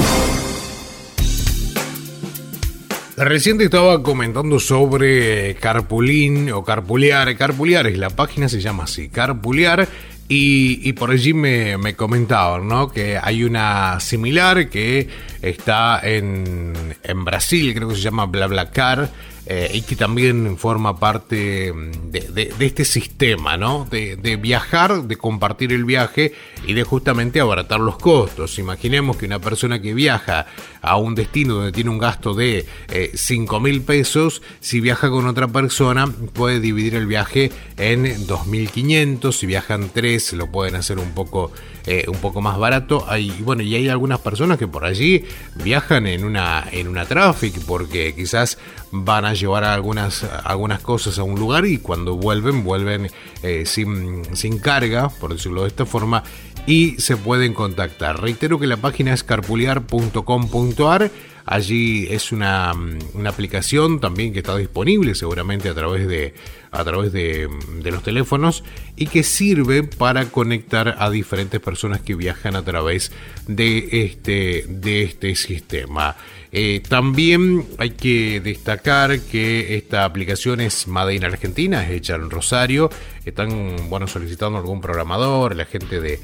[3.19, 7.37] Reciente estaba comentando sobre Carpulín o Carpulear.
[7.37, 9.87] Carpulear es la página, se llama así, Carpulear.
[10.29, 12.91] Y, por allí me, comentaban, ¿no?
[12.91, 15.09] Que hay una similar que
[15.43, 19.11] está en, en Brasil, creo que se llama BlaBlaCar
[19.49, 23.87] eh, y que también forma parte de, este sistema, ¿no?
[23.89, 26.33] De, viajar, de compartir el viaje
[26.67, 28.59] y de justamente abaratar los costos.
[28.59, 30.47] Imaginemos que una persona que viaja
[30.83, 35.27] a un destino donde tiene un gasto de eh, 5 mil pesos, si viaja con
[35.27, 41.13] otra persona puede dividir el viaje en 2.500, si viajan tres lo pueden hacer un
[41.13, 41.53] poco,
[41.87, 43.05] eh, un poco más barato.
[43.09, 45.25] Hay, bueno, y hay algunas personas que por allí
[45.57, 48.59] viajan en una, en una traffic porque quizás
[48.93, 53.11] van a llevar algunas, algunas cosas a un lugar y cuando vuelven, vuelven
[53.43, 56.23] eh, sin, sin carga, por decirlo de esta forma,
[56.67, 58.21] y se pueden contactar.
[58.21, 61.11] Reitero que la página es carpuliar.com.ar.
[61.49, 62.73] Allí es una,
[63.15, 66.35] una, aplicación también que está disponible seguramente a través de,
[66.73, 67.49] a través de,
[67.83, 68.65] de, los teléfonos
[68.97, 73.13] y que sirve para conectar a diferentes personas que viajan a través
[73.47, 76.17] de este, de este sistema.
[76.51, 82.31] Eh, también hay que destacar que esta aplicación es Made in Argentina, es hecha en
[82.31, 82.91] Rosario.
[83.25, 86.19] Están bueno, solicitando algún programador, la gente de,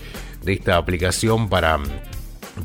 [0.46, 1.78] esta aplicación para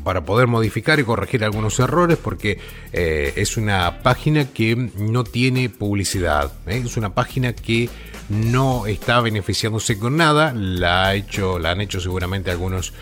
[0.04, 2.58] para poder modificar y corregir algunos errores porque
[2.92, 6.82] eh, es una página que no tiene publicidad, ¿eh?
[6.84, 7.88] es una página que
[8.28, 12.92] no está beneficiándose con nada, la, ha hecho, la han hecho seguramente algunos,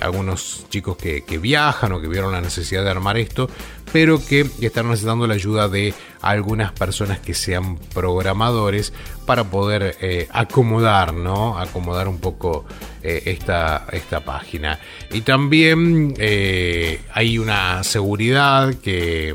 [0.00, 3.48] algunos chicos que, viajan o que vieron la necesidad de armar esto,
[3.92, 8.92] pero que están necesitando la ayuda de algunas personas que sean programadores
[9.24, 11.58] para poder eh, acomodar, ¿no?
[11.58, 12.64] Acomodar un poco
[13.02, 14.78] eh, esta, esta página.
[15.12, 19.34] Y también eh, hay una seguridad que,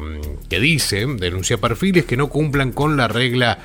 [0.49, 3.57] que dice, denuncia perfiles que no cumplan con la regla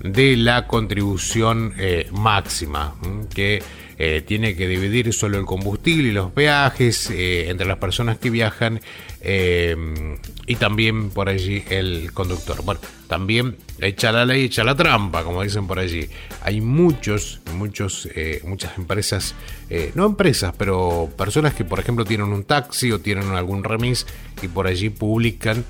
[0.00, 1.74] de la contribución
[2.12, 2.94] máxima,
[3.34, 3.62] que
[4.02, 8.30] eh, tiene que dividir solo el combustible y los peajes eh, entre las personas que
[8.30, 8.80] viajan
[9.20, 9.76] eh,
[10.46, 12.62] y también por allí el conductor.
[12.64, 16.08] Bueno, también echa la ley, echa la trampa, como dicen por allí.
[16.42, 18.08] Hay muchos, muchos,
[18.44, 19.34] muchas empresas,
[19.94, 24.06] no empresas, pero personas que por ejemplo tienen un taxi o tienen algún remis
[24.40, 25.62] y por allí publican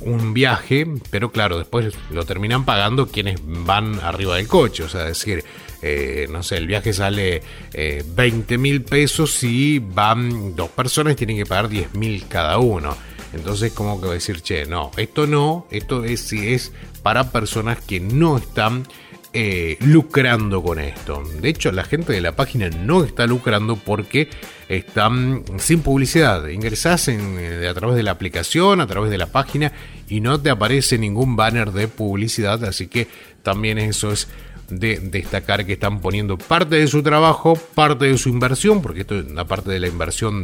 [0.00, 5.04] un viaje, pero claro, después lo terminan pagando quienes van arriba del coche, o sea,
[5.04, 5.44] decir,
[5.82, 7.42] eh, no sé, el viaje sale
[7.72, 12.58] 20 eh, mil pesos y van dos personas y tienen que pagar 10 mil cada
[12.58, 12.96] uno.
[13.32, 18.36] Entonces, como que decir, che, no, esto no, esto es, es para personas que no
[18.36, 18.86] están
[19.32, 21.22] eh, lucrando con esto.
[21.40, 24.28] De hecho, la gente de la página no está lucrando porque
[24.68, 26.48] están sin publicidad.
[26.48, 29.72] Ingresás en, a través de la aplicación, a través de la página
[30.08, 32.62] y no te aparece ningún banner de publicidad.
[32.64, 33.08] Así que
[33.42, 34.28] también eso es
[34.72, 39.18] de destacar que están poniendo parte de su trabajo, parte de su inversión, porque esto
[39.18, 40.42] es una parte de la inversión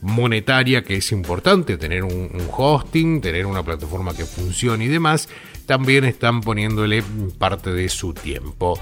[0.00, 5.28] monetaria que es importante, tener un, hosting, tener una plataforma que funcione y demás,
[5.68, 7.04] también están poniéndole
[7.38, 8.80] parte de su tiempo.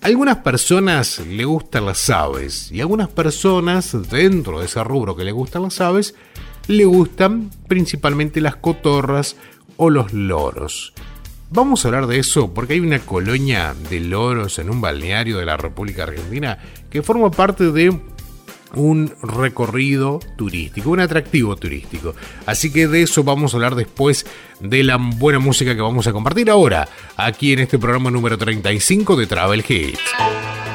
[0.00, 5.32] algunas personas le gustan las aves y algunas personas dentro de ese rubro que le
[5.32, 6.14] gustan las aves
[6.68, 9.34] le gustan principalmente las cotorras
[9.76, 10.92] o los loros.
[11.50, 15.46] Vamos a hablar de eso porque hay una colonia de loros en un balneario de
[15.46, 16.58] la República Argentina
[16.88, 18.00] que forma parte de
[18.74, 22.14] un recorrido turístico, un atractivo turístico.
[22.46, 24.26] Así que de eso vamos a hablar después
[24.60, 29.16] de la buena música que vamos a compartir ahora, aquí en este programa número 35
[29.16, 30.67] de Travel Hits.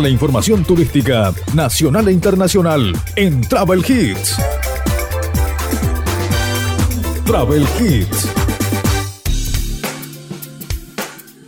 [0.00, 4.36] La información turística nacional e internacional en Travel Hits.
[7.24, 8.28] Travel Hits.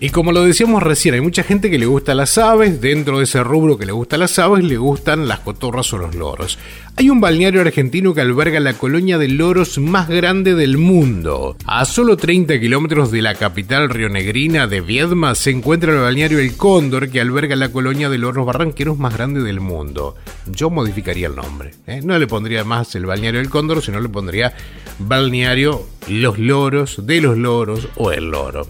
[0.00, 3.24] Y como lo decíamos recién, hay mucha gente que le gusta las aves, dentro de
[3.24, 6.58] ese rubro que le gusta las aves, le gustan las cotorras o los loros.
[6.98, 11.56] Hay un balneario argentino que alberga la colonia de loros más grande del mundo.
[11.64, 16.56] A solo 30 kilómetros de la capital rionegrina de Viedma se encuentra el balneario El
[16.56, 20.16] Cóndor que alberga la colonia de loros barranqueros más grande del mundo.
[20.50, 21.70] Yo modificaría el nombre.
[21.86, 22.00] ¿eh?
[22.02, 24.56] No le pondría más el balneario El Cóndor, sino le pondría
[24.98, 28.66] balneario Los Loros, de los Loros o El Loro.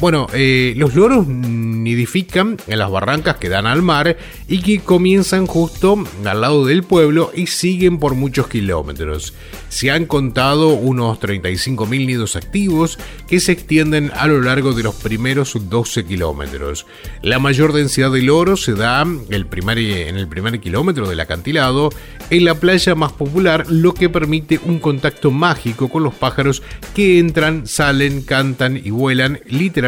[0.00, 5.48] Bueno, eh, los loros nidifican en las barrancas que dan al mar y que comienzan
[5.48, 9.34] justo al lado del pueblo y siguen por muchos kilómetros.
[9.70, 12.96] Se han contado unos 35.000 nidos activos
[13.26, 16.86] que se extienden a lo largo de los primeros 12 kilómetros.
[17.20, 21.90] La mayor densidad de loros se da el primer, en el primer kilómetro del acantilado,
[22.30, 26.62] en la playa más popular, lo que permite un contacto mágico con los pájaros
[26.94, 29.87] que entran, salen, cantan y vuelan literalmente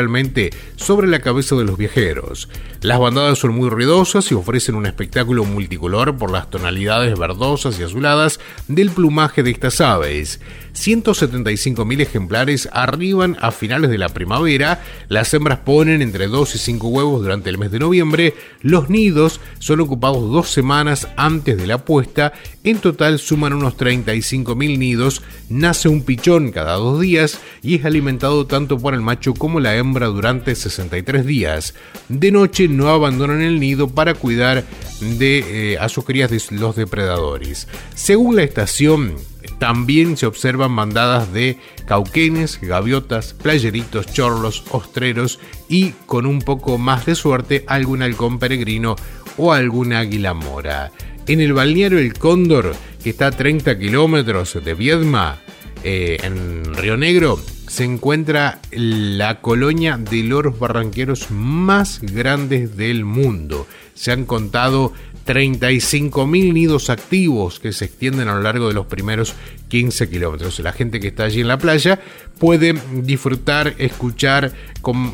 [0.77, 2.49] sobre la cabeza de los viajeros.
[2.81, 7.83] Las bandadas son muy ruidosas y ofrecen un espectáculo multicolor por las tonalidades verdosas y
[7.83, 10.41] azuladas del plumaje de estas aves.
[10.75, 16.89] 175.000 ejemplares arriban a finales de la primavera, las hembras ponen entre 2 y 5
[16.89, 21.85] huevos durante el mes de noviembre, los nidos son ocupados dos semanas antes de la
[21.85, 22.33] puesta,
[22.65, 28.47] en total suman unos 35.000 nidos, nace un pichón cada dos días y es alimentado
[28.47, 31.75] tanto por el macho como la hembra durante 63 días.
[32.09, 34.65] De noche no abandonan el nido para cuidar
[35.01, 37.69] de, eh, a sus crías de los depredadores.
[37.95, 39.15] Según la estación,
[39.61, 45.39] también se observan bandadas de cauquenes, gaviotas, playeritos, chorlos, ostreros
[45.69, 48.97] y, con un poco más de suerte, algún halcón peregrino
[49.37, 50.93] o algún águila mora.
[51.27, 55.39] En el balneario El Cóndor, que está a 30 kilómetros de Viedma,
[55.85, 57.39] eh, en Río Negro,
[57.69, 63.67] se encuentra la colonia de loros barranqueros más grandes del mundo.
[63.95, 64.95] Se han contado
[65.31, 69.35] 35.000 nidos activos que se extienden a lo largo de los primeros
[69.69, 70.59] 15 kilómetros.
[70.59, 72.01] La gente que está allí en la playa
[72.39, 74.53] puede disfrutar, escuchar,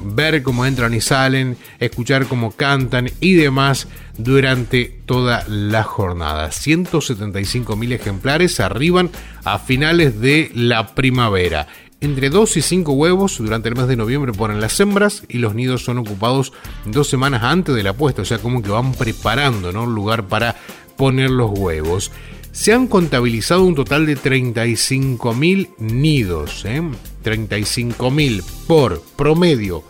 [0.04, 6.48] ver cómo entran y salen, escuchar cómo cantan y demás durante toda la jornada.
[6.48, 9.10] 175.000 ejemplares arriban
[9.44, 11.68] a finales de la primavera.
[12.00, 15.54] Entre 2 y 5 huevos durante el mes de noviembre ponen las hembras y los
[15.54, 16.52] nidos son ocupados
[16.84, 19.84] dos semanas antes de la puesta, o sea, como que van preparando ¿no?
[19.84, 20.56] un lugar para
[20.96, 22.12] poner los huevos.
[22.52, 26.82] Se han contabilizado un total de 35.000 nidos, ¿eh?
[27.24, 29.82] 35.000 por promedio,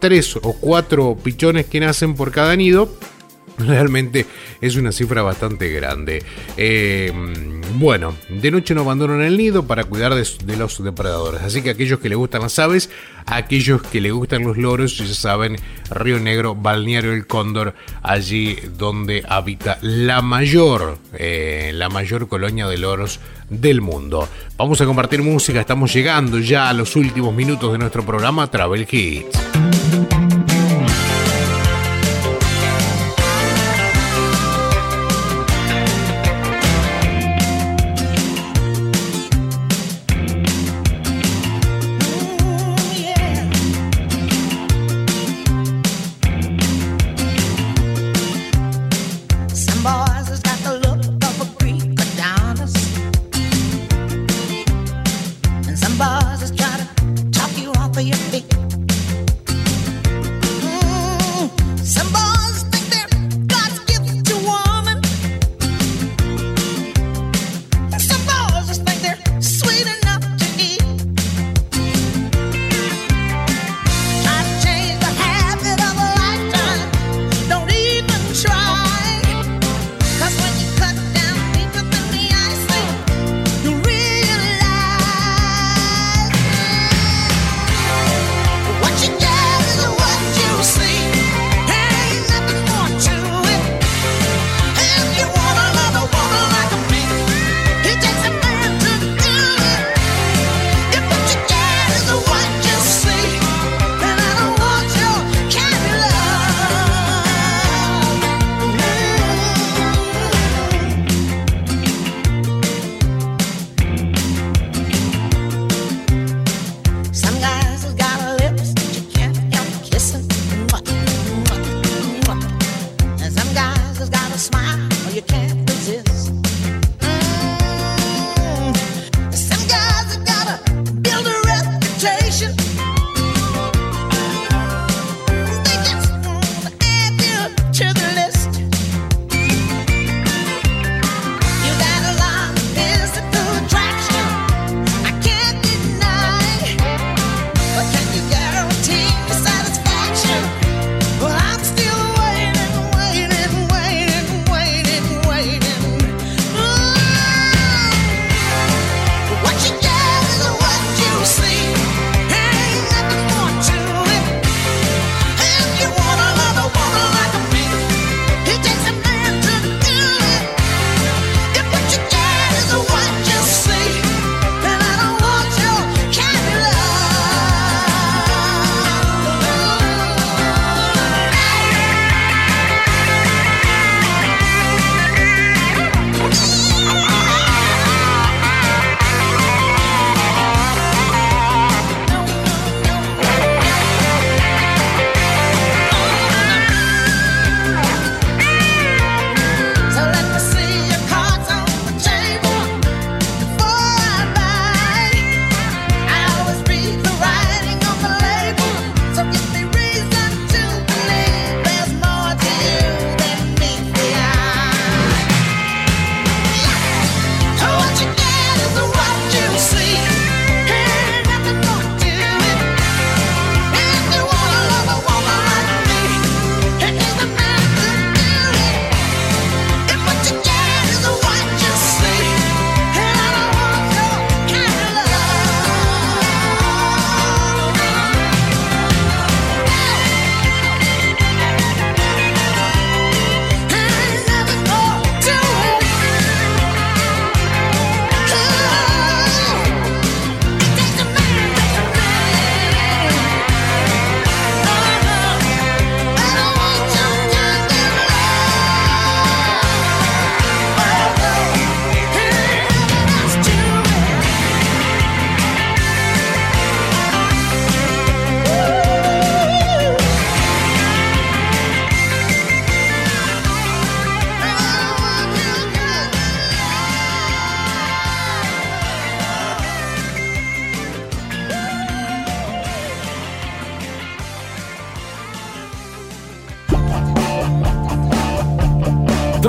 [0.00, 2.90] 3 o 4 pichones que nacen por cada nido
[3.66, 4.26] Realmente
[4.60, 6.22] es una cifra bastante grande.
[6.56, 7.12] Eh,
[7.74, 11.42] bueno, de noche no abandonan el nido para cuidar de, los depredadores.
[11.42, 12.90] Así que aquellos que le gustan las aves,
[13.26, 15.56] aquellos que le gustan los loros, ya saben,
[15.90, 22.78] Río Negro, Balneario El Cóndor, allí donde habita la mayor, eh, la mayor colonia de
[22.78, 24.28] loros del mundo.
[24.56, 28.86] Vamos a compartir música, estamos llegando ya a los últimos minutos de nuestro programa Travel
[28.90, 29.69] Hits.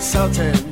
[0.00, 0.69] the Sultan.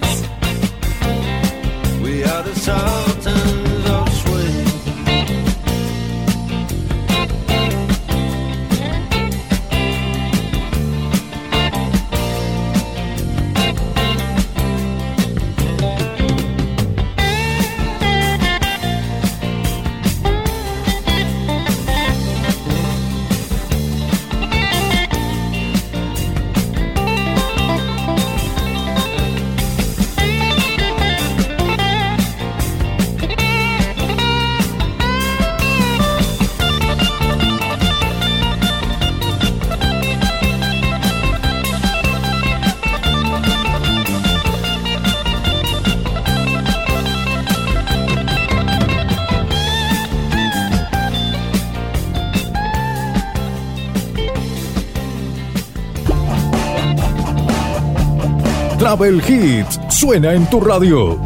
[58.89, 61.20] Travel Hits suena en tu radio.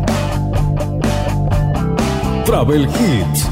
[2.44, 3.48] Travel Hits.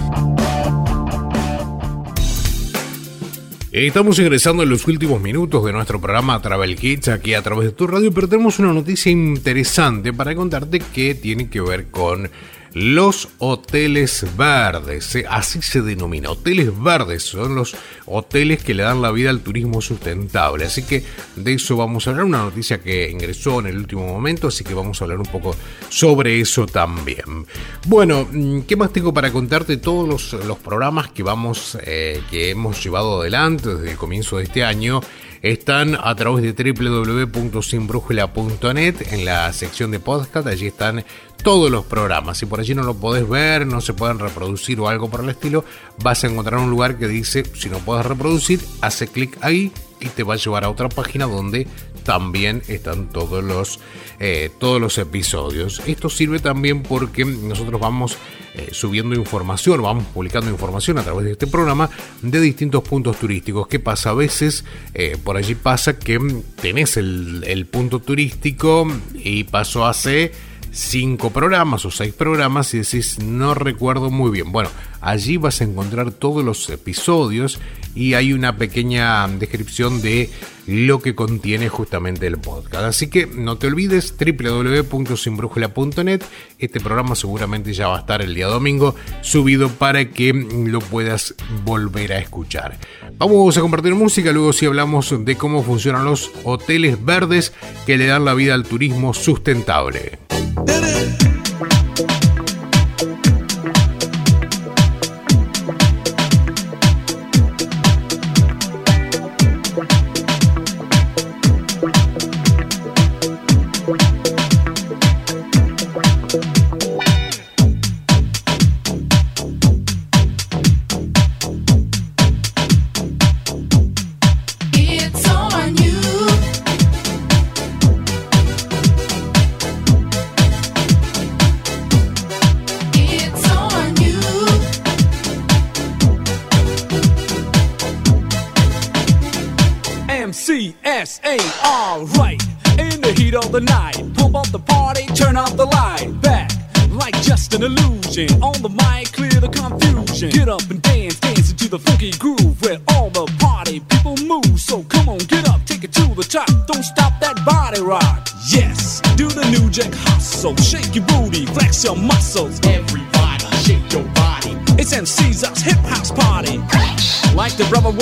[3.70, 7.70] Estamos ingresando en los últimos minutos de nuestro programa Travel Hits aquí a través de
[7.70, 12.28] tu radio, pero tenemos una noticia interesante para contarte que tiene que ver con
[12.72, 15.16] los hoteles verdes.
[15.28, 17.24] Así se denomina, hoteles verdes.
[17.24, 17.74] Son los
[18.06, 20.64] hoteles que le dan la vida al turismo sustentable.
[20.64, 21.04] Así que
[21.36, 22.24] de eso vamos a hablar.
[22.24, 25.54] Una noticia que ingresó en el último momento, así que vamos a hablar un poco
[25.88, 27.46] sobre eso también.
[27.86, 29.76] Bueno, mm, ¿qué más tengo para contarte?
[29.76, 34.62] Todos los, programas que vamos, eh, que hemos llevado adelante desde el comienzo de este
[34.62, 35.00] año
[35.42, 40.46] están a través de www.sinbrújula.net en la sección de podcast.
[40.46, 41.04] Allí están
[41.42, 42.38] todos los programas.
[42.38, 45.30] Si por allí no lo podés ver, no se pueden reproducir o algo por el
[45.30, 45.64] estilo,
[46.02, 50.08] vas a encontrar un lugar que dice, si no puedes reproducir, hace clic ahí y
[50.08, 51.66] te va a llevar a otra página donde
[52.04, 53.78] también están todos los,
[54.18, 55.82] eh, todos los episodios.
[55.86, 58.16] Esto sirve también porque nosotros vamos
[58.54, 61.88] eh, subiendo información, vamos publicando información a través de este programa
[62.22, 63.68] de distintos puntos turísticos.
[63.68, 64.10] ¿Qué pasa?
[64.10, 64.64] A veces
[64.94, 66.18] eh, por allí pasa que
[66.60, 70.32] tenés el, punto turístico y pasó hace
[70.72, 74.52] cinco programas o seis programas y decís no recuerdo muy bien.
[74.52, 74.70] Bueno,
[75.00, 77.58] allí vas a encontrar todos los episodios
[77.94, 80.30] y hay una pequeña descripción de
[80.70, 82.84] lo que contiene justamente el podcast.
[82.84, 86.22] Así que no te olvides www.sinbrújula.net.
[86.58, 91.34] Este programa seguramente ya va a estar el día domingo subido para que lo puedas
[91.64, 92.78] volver a escuchar.
[93.18, 97.52] Vamos a compartir música, luego si hablamos de cómo funcionan los hoteles verdes
[97.84, 100.20] que le dan la vida al turismo sustentable.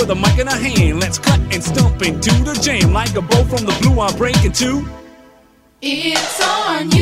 [0.09, 0.99] With a mic in a hand.
[0.99, 3.99] Let's cut and stump into the jam like a bow from the blue.
[3.99, 4.87] I'm breaking two.
[5.81, 6.98] It's on you.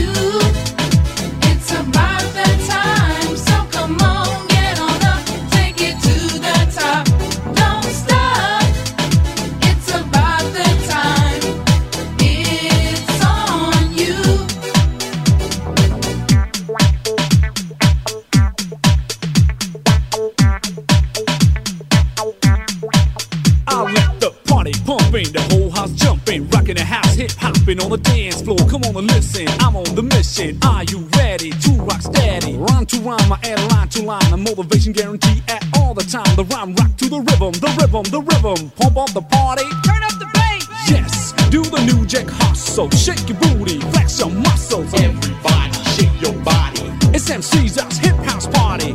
[30.38, 30.58] Mission.
[30.64, 32.58] Are you ready to rock steady?
[32.58, 34.34] Rhyme to rhyme, I add line to line.
[34.34, 36.36] A motivation guarantee at all the time.
[36.36, 38.70] The rhyme rock to the rhythm, the rhythm, the rhythm.
[38.72, 40.68] Pump up the party, turn up the bass.
[40.90, 42.90] Yes, do the new jack hustle.
[42.92, 44.94] Shake your booty, flex your muscles.
[44.94, 46.82] Everybody, shake your body.
[47.14, 48.94] It's MC's us hip house party.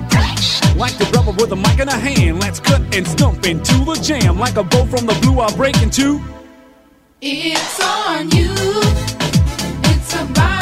[0.76, 3.94] Like the brother with a mic in a hand, let's cut and stump into the
[4.02, 4.38] jam.
[4.38, 6.20] Like a bow from the blue, I'll break into.
[7.20, 8.50] It's on you.
[9.84, 10.61] It's about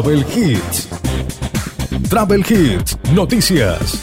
[0.00, 0.88] Travel Hits.
[2.08, 4.00] Travel Hits, noticias.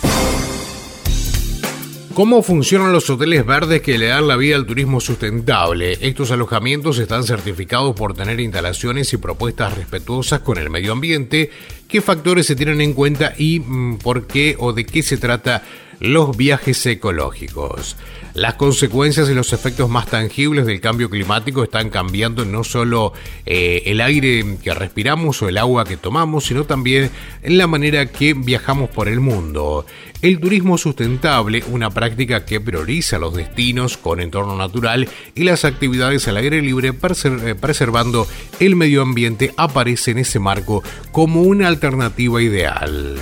[2.13, 5.97] ¿Cómo funcionan los hoteles verdes que le dan la vida al turismo sustentable?
[6.01, 11.49] Estos alojamientos están certificados por tener instalaciones y propuestas respetuosas con el medio ambiente.
[11.87, 15.63] ¿Qué factores se tienen en cuenta y mm, por qué o de qué se trata
[15.99, 17.95] los viajes ecológicos.
[18.35, 23.13] Las consecuencias y los efectos más tangibles del cambio climático están cambiando no solo
[23.45, 27.11] eh, el aire que respiramos o el agua que tomamos, sino también
[27.43, 29.85] en la manera que viajamos por el mundo.
[30.21, 36.27] El turismo sustentable, una práctica que prioriza los destinos con entorno natural y las actividades
[36.27, 38.27] al aire libre eh, preservando
[38.59, 43.17] el medio ambiente, aparece en ese marco como una alternativa ideal.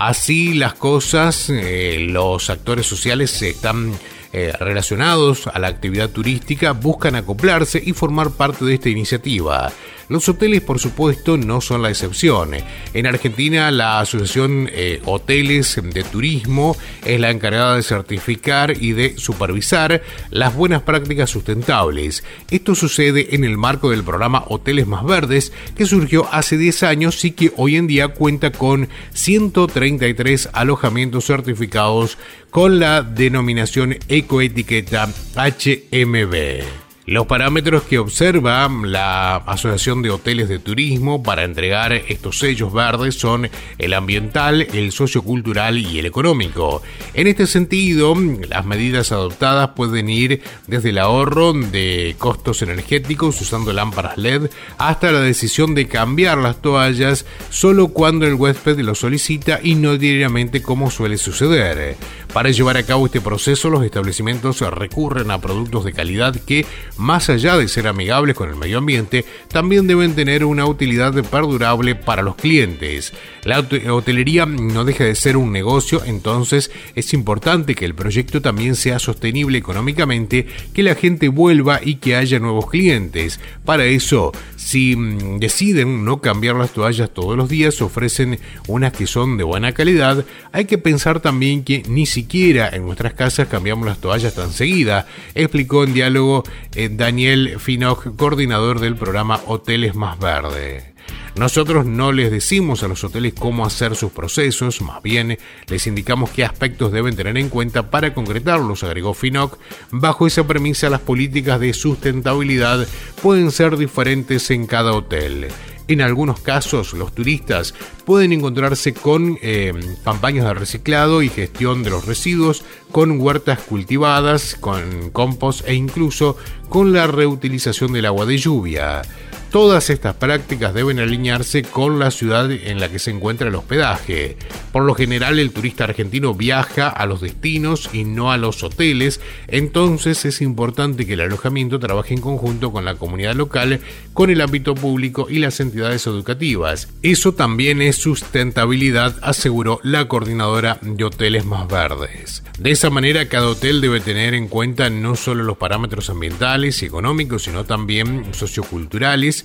[0.00, 3.92] Así las cosas, eh, los actores sociales están
[4.32, 9.72] eh, relacionados a la actividad turística buscan acoplarse y formar parte de esta iniciativa.
[10.10, 12.50] Los hoteles, por supuesto, no son la excepción.
[12.94, 19.16] En Argentina, la Asociación eh, Hoteles de Turismo es la encargada de certificar y de
[19.18, 22.24] supervisar las buenas prácticas sustentables.
[22.50, 27.24] Esto sucede en el marco del programa Hoteles Más Verdes, que surgió hace 10 años
[27.24, 32.18] y que hoy en día cuenta con 133 alojamientos certificados
[32.50, 36.90] con la denominación ecoetiqueta HMB.
[37.10, 43.16] Los parámetros que observa la Asociación de Hoteles de Turismo para entregar estos sellos verdes
[43.16, 46.82] son el ambiental, el sociocultural y el económico.
[47.14, 48.14] En este sentido,
[48.48, 54.48] las medidas adoptadas pueden ir desde el ahorro de costos energéticos usando lámparas LED
[54.78, 59.98] hasta la decisión de cambiar las toallas solo cuando el huésped lo solicita y no
[59.98, 61.96] diariamente como suele suceder.
[62.32, 66.64] Para llevar a cabo este proceso, los establecimientos recurren a productos de calidad que
[66.96, 71.96] más allá de ser amigables con el medio ambiente, también deben tener una utilidad perdurable
[71.96, 73.12] para los clientes.
[73.42, 78.76] La hotelería no deja de ser un negocio, entonces es importante que el proyecto también
[78.76, 83.40] sea sostenible económicamente, que la gente vuelva y que haya nuevos clientes.
[83.64, 88.38] Para eso, si mm, deciden no cambiar las toallas todos los días, ofrecen
[88.68, 93.14] unas que son de buena calidad, hay que pensar también que ni siquiera en nuestras
[93.14, 99.40] casas cambiamos las toallas tan seguida, explicó en diálogo eh, Daniel Finoch, coordinador del programa
[99.46, 100.89] Hoteles Más Verde.
[101.36, 105.38] Nosotros no les decimos a los hoteles cómo hacer sus procesos, más bien
[105.68, 109.58] les indicamos qué aspectos deben tener en cuenta para concretarlos, agregó Finoc.
[109.90, 112.86] Bajo esa premisa, las políticas de sustentabilidad
[113.22, 115.48] pueden ser diferentes en cada hotel.
[115.90, 117.74] En algunos casos, los turistas
[118.04, 119.72] pueden encontrarse con eh,
[120.04, 122.62] campañas de reciclado y gestión de los residuos,
[122.92, 126.36] con huertas cultivadas, con compost e incluso
[126.68, 129.02] con la reutilización del agua de lluvia.
[129.50, 134.36] Todas estas prácticas deben alinearse con la ciudad en la que se encuentra el hospedaje.
[134.70, 139.20] Por lo general el turista argentino viaja a los destinos y no a los hoteles,
[139.48, 143.80] entonces es importante que el alojamiento trabaje en conjunto con la comunidad local,
[144.12, 146.88] con el ámbito público y las entidades educativas.
[147.02, 152.44] Eso también es sustentabilidad, aseguró la coordinadora de Hoteles Más Verdes.
[152.56, 156.86] De esa manera cada hotel debe tener en cuenta no solo los parámetros ambientales y
[156.86, 159.39] económicos, sino también socioculturales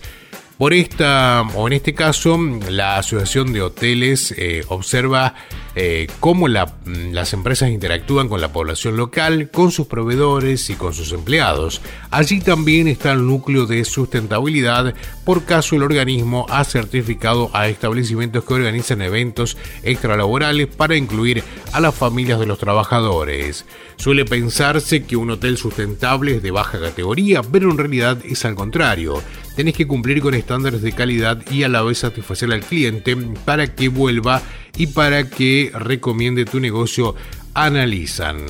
[0.57, 2.37] Por esta, o en este caso,
[2.69, 5.35] la Asociación de Hoteles eh, observa
[5.75, 11.11] eh, cómo las empresas interactúan con la población local, con sus proveedores y con sus
[11.11, 11.81] empleados.
[12.11, 14.95] Allí también está el núcleo de sustentabilidad,
[15.25, 21.43] por caso el organismo ha certificado a establecimientos que organizan eventos extralaborales para incluir
[21.73, 23.65] a las familias de los trabajadores.
[23.97, 28.55] Suele pensarse que un hotel sustentable es de baja categoría, pero en realidad es al
[28.55, 29.21] contrario
[29.55, 33.15] tenés que cumplir con estándares de calidad y a la vez satisfacer al cliente
[33.45, 34.41] para que vuelva
[34.77, 37.15] y para que recomiende tu negocio.
[37.53, 38.45] Analizan.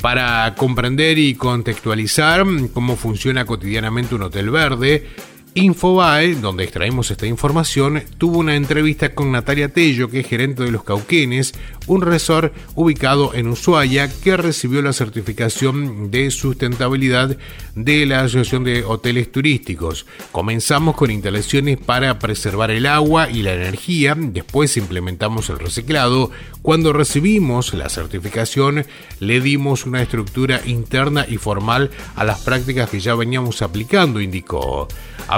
[0.00, 5.06] Para comprender y contextualizar cómo funciona cotidianamente un hotel verde,
[5.54, 10.70] Infobae, donde extraemos esta información, tuvo una entrevista con Natalia Tello, que es gerente de
[10.70, 11.54] Los Cauquenes,
[11.88, 17.36] un resort ubicado en Ushuaia que recibió la certificación de sustentabilidad
[17.74, 20.06] de la Asociación de Hoteles Turísticos.
[20.30, 26.30] Comenzamos con instalaciones para preservar el agua y la energía, después implementamos el reciclado.
[26.62, 28.84] Cuando recibimos la certificación,
[29.18, 34.86] le dimos una estructura interna y formal a las prácticas que ya veníamos aplicando, indicó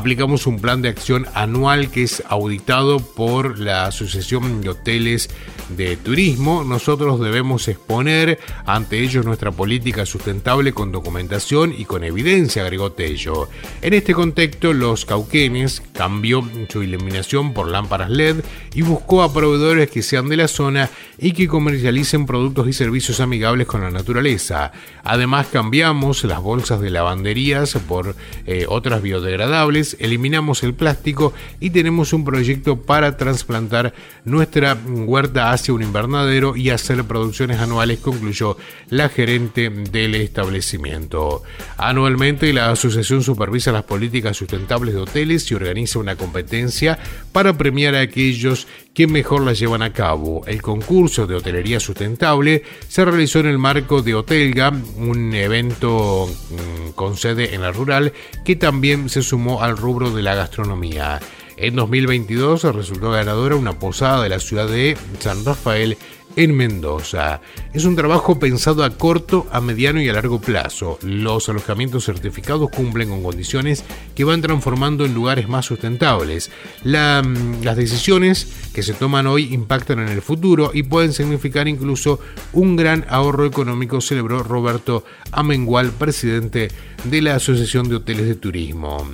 [0.03, 5.31] aplicamos un plan de acción anual que es auditado por la Asociación de Hoteles
[5.69, 6.65] de Turismo.
[6.65, 13.49] Nosotros debemos exponer ante ellos nuestra política sustentable con documentación y con evidencia, agregó Tello.
[13.81, 18.43] En este contexto, los cauquenes cambió su iluminación por lámparas LED
[18.75, 23.21] y buscó a proveedores que sean de la zona y que comercialicen productos y servicios
[23.21, 24.73] amigables con la naturaleza.
[25.05, 28.17] Además, cambiamos las bolsas de lavanderías por
[28.47, 33.95] eh, otras biodegradables eliminamos el plástico y tenemos un proyecto para trasplantar
[34.25, 38.57] nuestra huerta hacia un invernadero y hacer producciones anuales, concluyó
[38.89, 41.43] la gerente del establecimiento.
[41.77, 46.99] Anualmente la asociación supervisa las políticas sustentables de hoteles y organiza una competencia
[47.33, 50.43] para premiar a aquellos que mejor las llevan a cabo.
[50.47, 56.91] El concurso de hotelería sustentable se realizó en el marco de Hotelga, un evento mm,
[56.91, 58.13] con sede en la rural
[58.45, 61.21] que también se sumó al rubro de la gastronomía.
[61.57, 65.97] En 2022 resultó ganadora una posada de la ciudad de San Rafael
[66.37, 67.41] en Mendoza.
[67.73, 70.99] Es un trabajo pensado a corto, a mediano y a largo plazo.
[71.03, 73.85] Los alojamientos certificados cumplen con condiciones
[74.15, 76.51] que van transformando en lugares más sustentables.
[76.85, 82.21] Mm, las decisiones que se toman hoy impactan en el futuro y pueden significar incluso
[82.53, 86.71] un gran ahorro económico, celebró Roberto Amengual, presidente
[87.05, 89.07] de la Asociación de Hoteles de Turismo.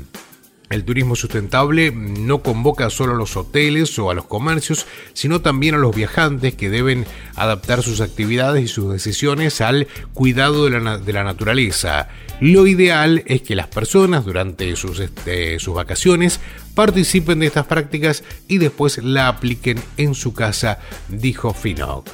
[0.70, 5.74] El turismo sustentable no convoca solo a los hoteles o a los comercios, sino también
[5.74, 11.24] a los viajantes que deben adaptar sus actividades y sus decisiones al cuidado de la,
[11.24, 12.08] naturaleza.
[12.40, 16.38] Lo ideal es que las personas durante sus, este, sus vacaciones
[16.74, 22.08] participen de estas prácticas y después la apliquen en su casa, dijo Finok.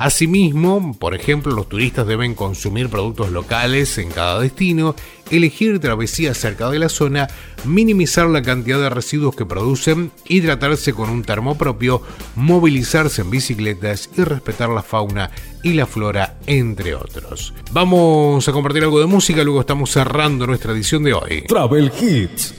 [0.00, 4.96] Asimismo, por ejemplo, los turistas deben consumir productos locales en cada destino,
[5.30, 7.28] elegir travesías cerca de la zona,
[7.66, 12.00] minimizar la cantidad de residuos que producen, hidratarse con un termo propio,
[12.34, 15.32] movilizarse en bicicletas y respetar la fauna
[15.62, 17.52] y la flora, entre otros.
[17.70, 21.44] Vamos a compartir algo de música, luego estamos cerrando nuestra edición de hoy.
[21.46, 22.54] Travel Hits.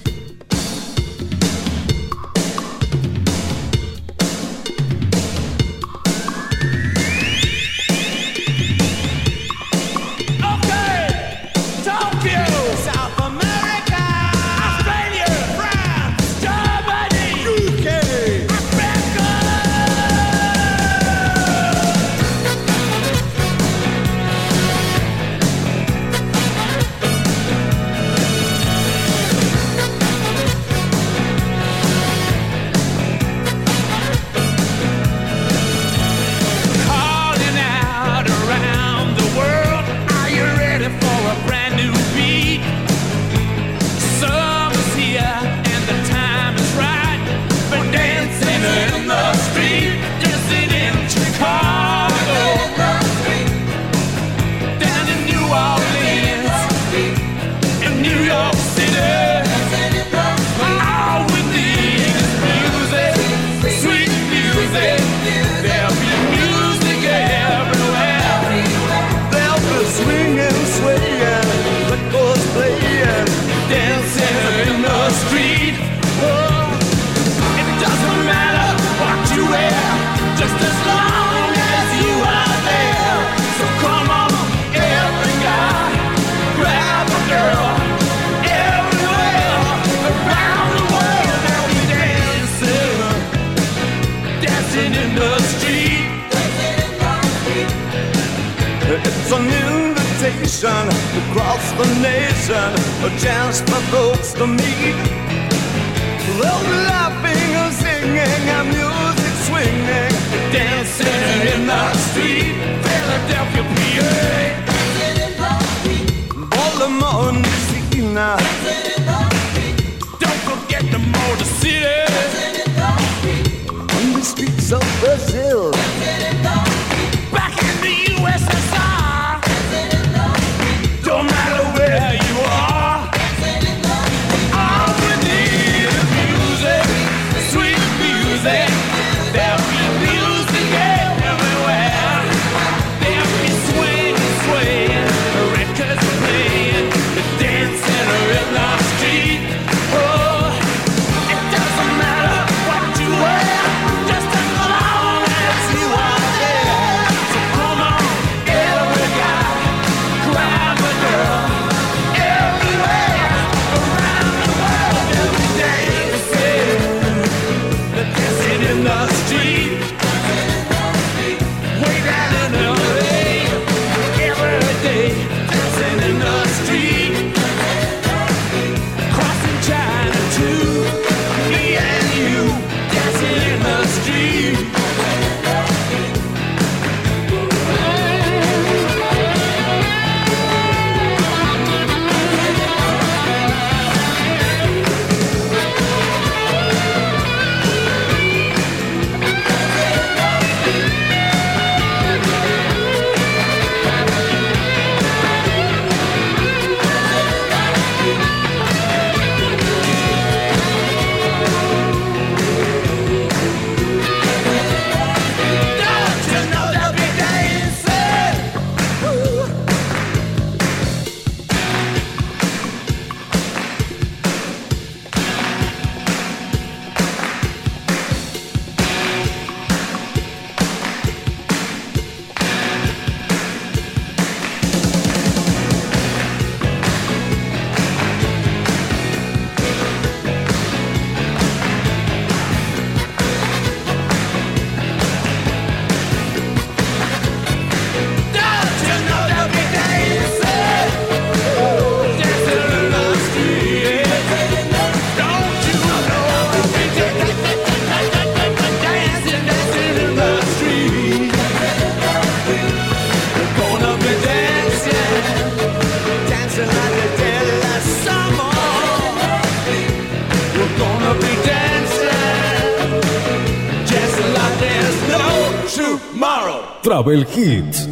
[277.11, 277.89] Travel Hits.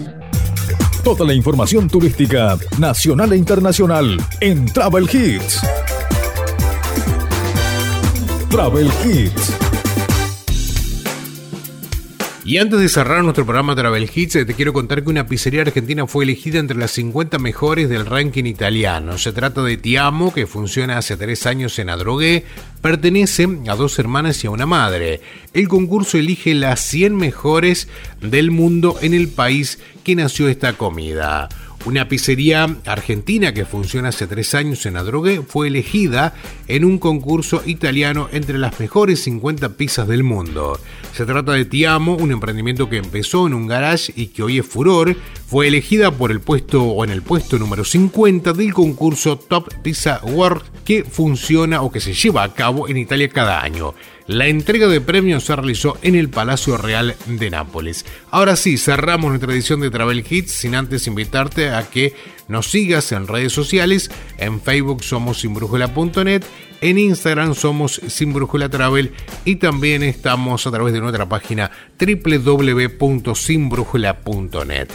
[1.03, 5.59] Toda la información turística nacional e internacional en Travel Hits.
[8.49, 9.58] Travel Hits.
[12.49, 15.61] Y antes de cerrar nuestro programa Travel Hits, eh, te quiero contar que una pizzería
[15.61, 19.19] argentina fue elegida entre las 50 mejores del ranking italiano.
[19.19, 22.45] Se trata de Tiamo, que funciona hace tres años en Adrogué,
[22.81, 25.21] pertenece a dos hermanas y a una madre.
[25.53, 27.87] El concurso elige las 100 mejores
[28.19, 31.49] del mundo en el país que nació esta comida.
[31.85, 36.33] Una pizzería argentina que funciona hace tres años en Adrogué fue elegida
[36.67, 40.77] en un concurso italiano entre las mejores 50 pizzas del mundo.
[41.13, 44.65] Se trata de Tiamo, un emprendimiento que empezó en un garage y que hoy es
[44.65, 45.15] furor.
[45.49, 50.21] Fue elegida por el puesto o en el puesto número 50 del concurso Top Pizza
[50.23, 53.95] World que funciona o que se lleva a cabo en Italia cada año.
[54.27, 58.05] La entrega de premios se realizó en el Palacio Real de Nápoles.
[58.29, 62.13] Ahora sí, cerramos nuestra edición de Travel Hits sin antes invitarte a que
[62.47, 64.11] nos sigas en redes sociales.
[64.37, 66.43] En Facebook somos sinbrújula.net,
[66.81, 69.13] en Instagram somos sinbrújula.travel
[69.45, 74.89] y también estamos a través de nuestra página www.sinbrújula.net.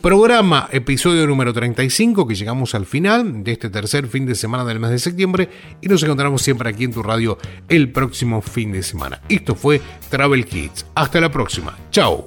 [0.00, 4.80] Programa, episodio número 35, que llegamos al final de este tercer fin de semana del
[4.80, 5.50] mes de septiembre
[5.82, 7.36] y nos encontramos siempre aquí en tu radio
[7.68, 9.20] el próximo fin de semana.
[9.28, 10.86] Esto fue Travel Kids.
[10.94, 11.76] Hasta la próxima.
[11.90, 12.26] Chao.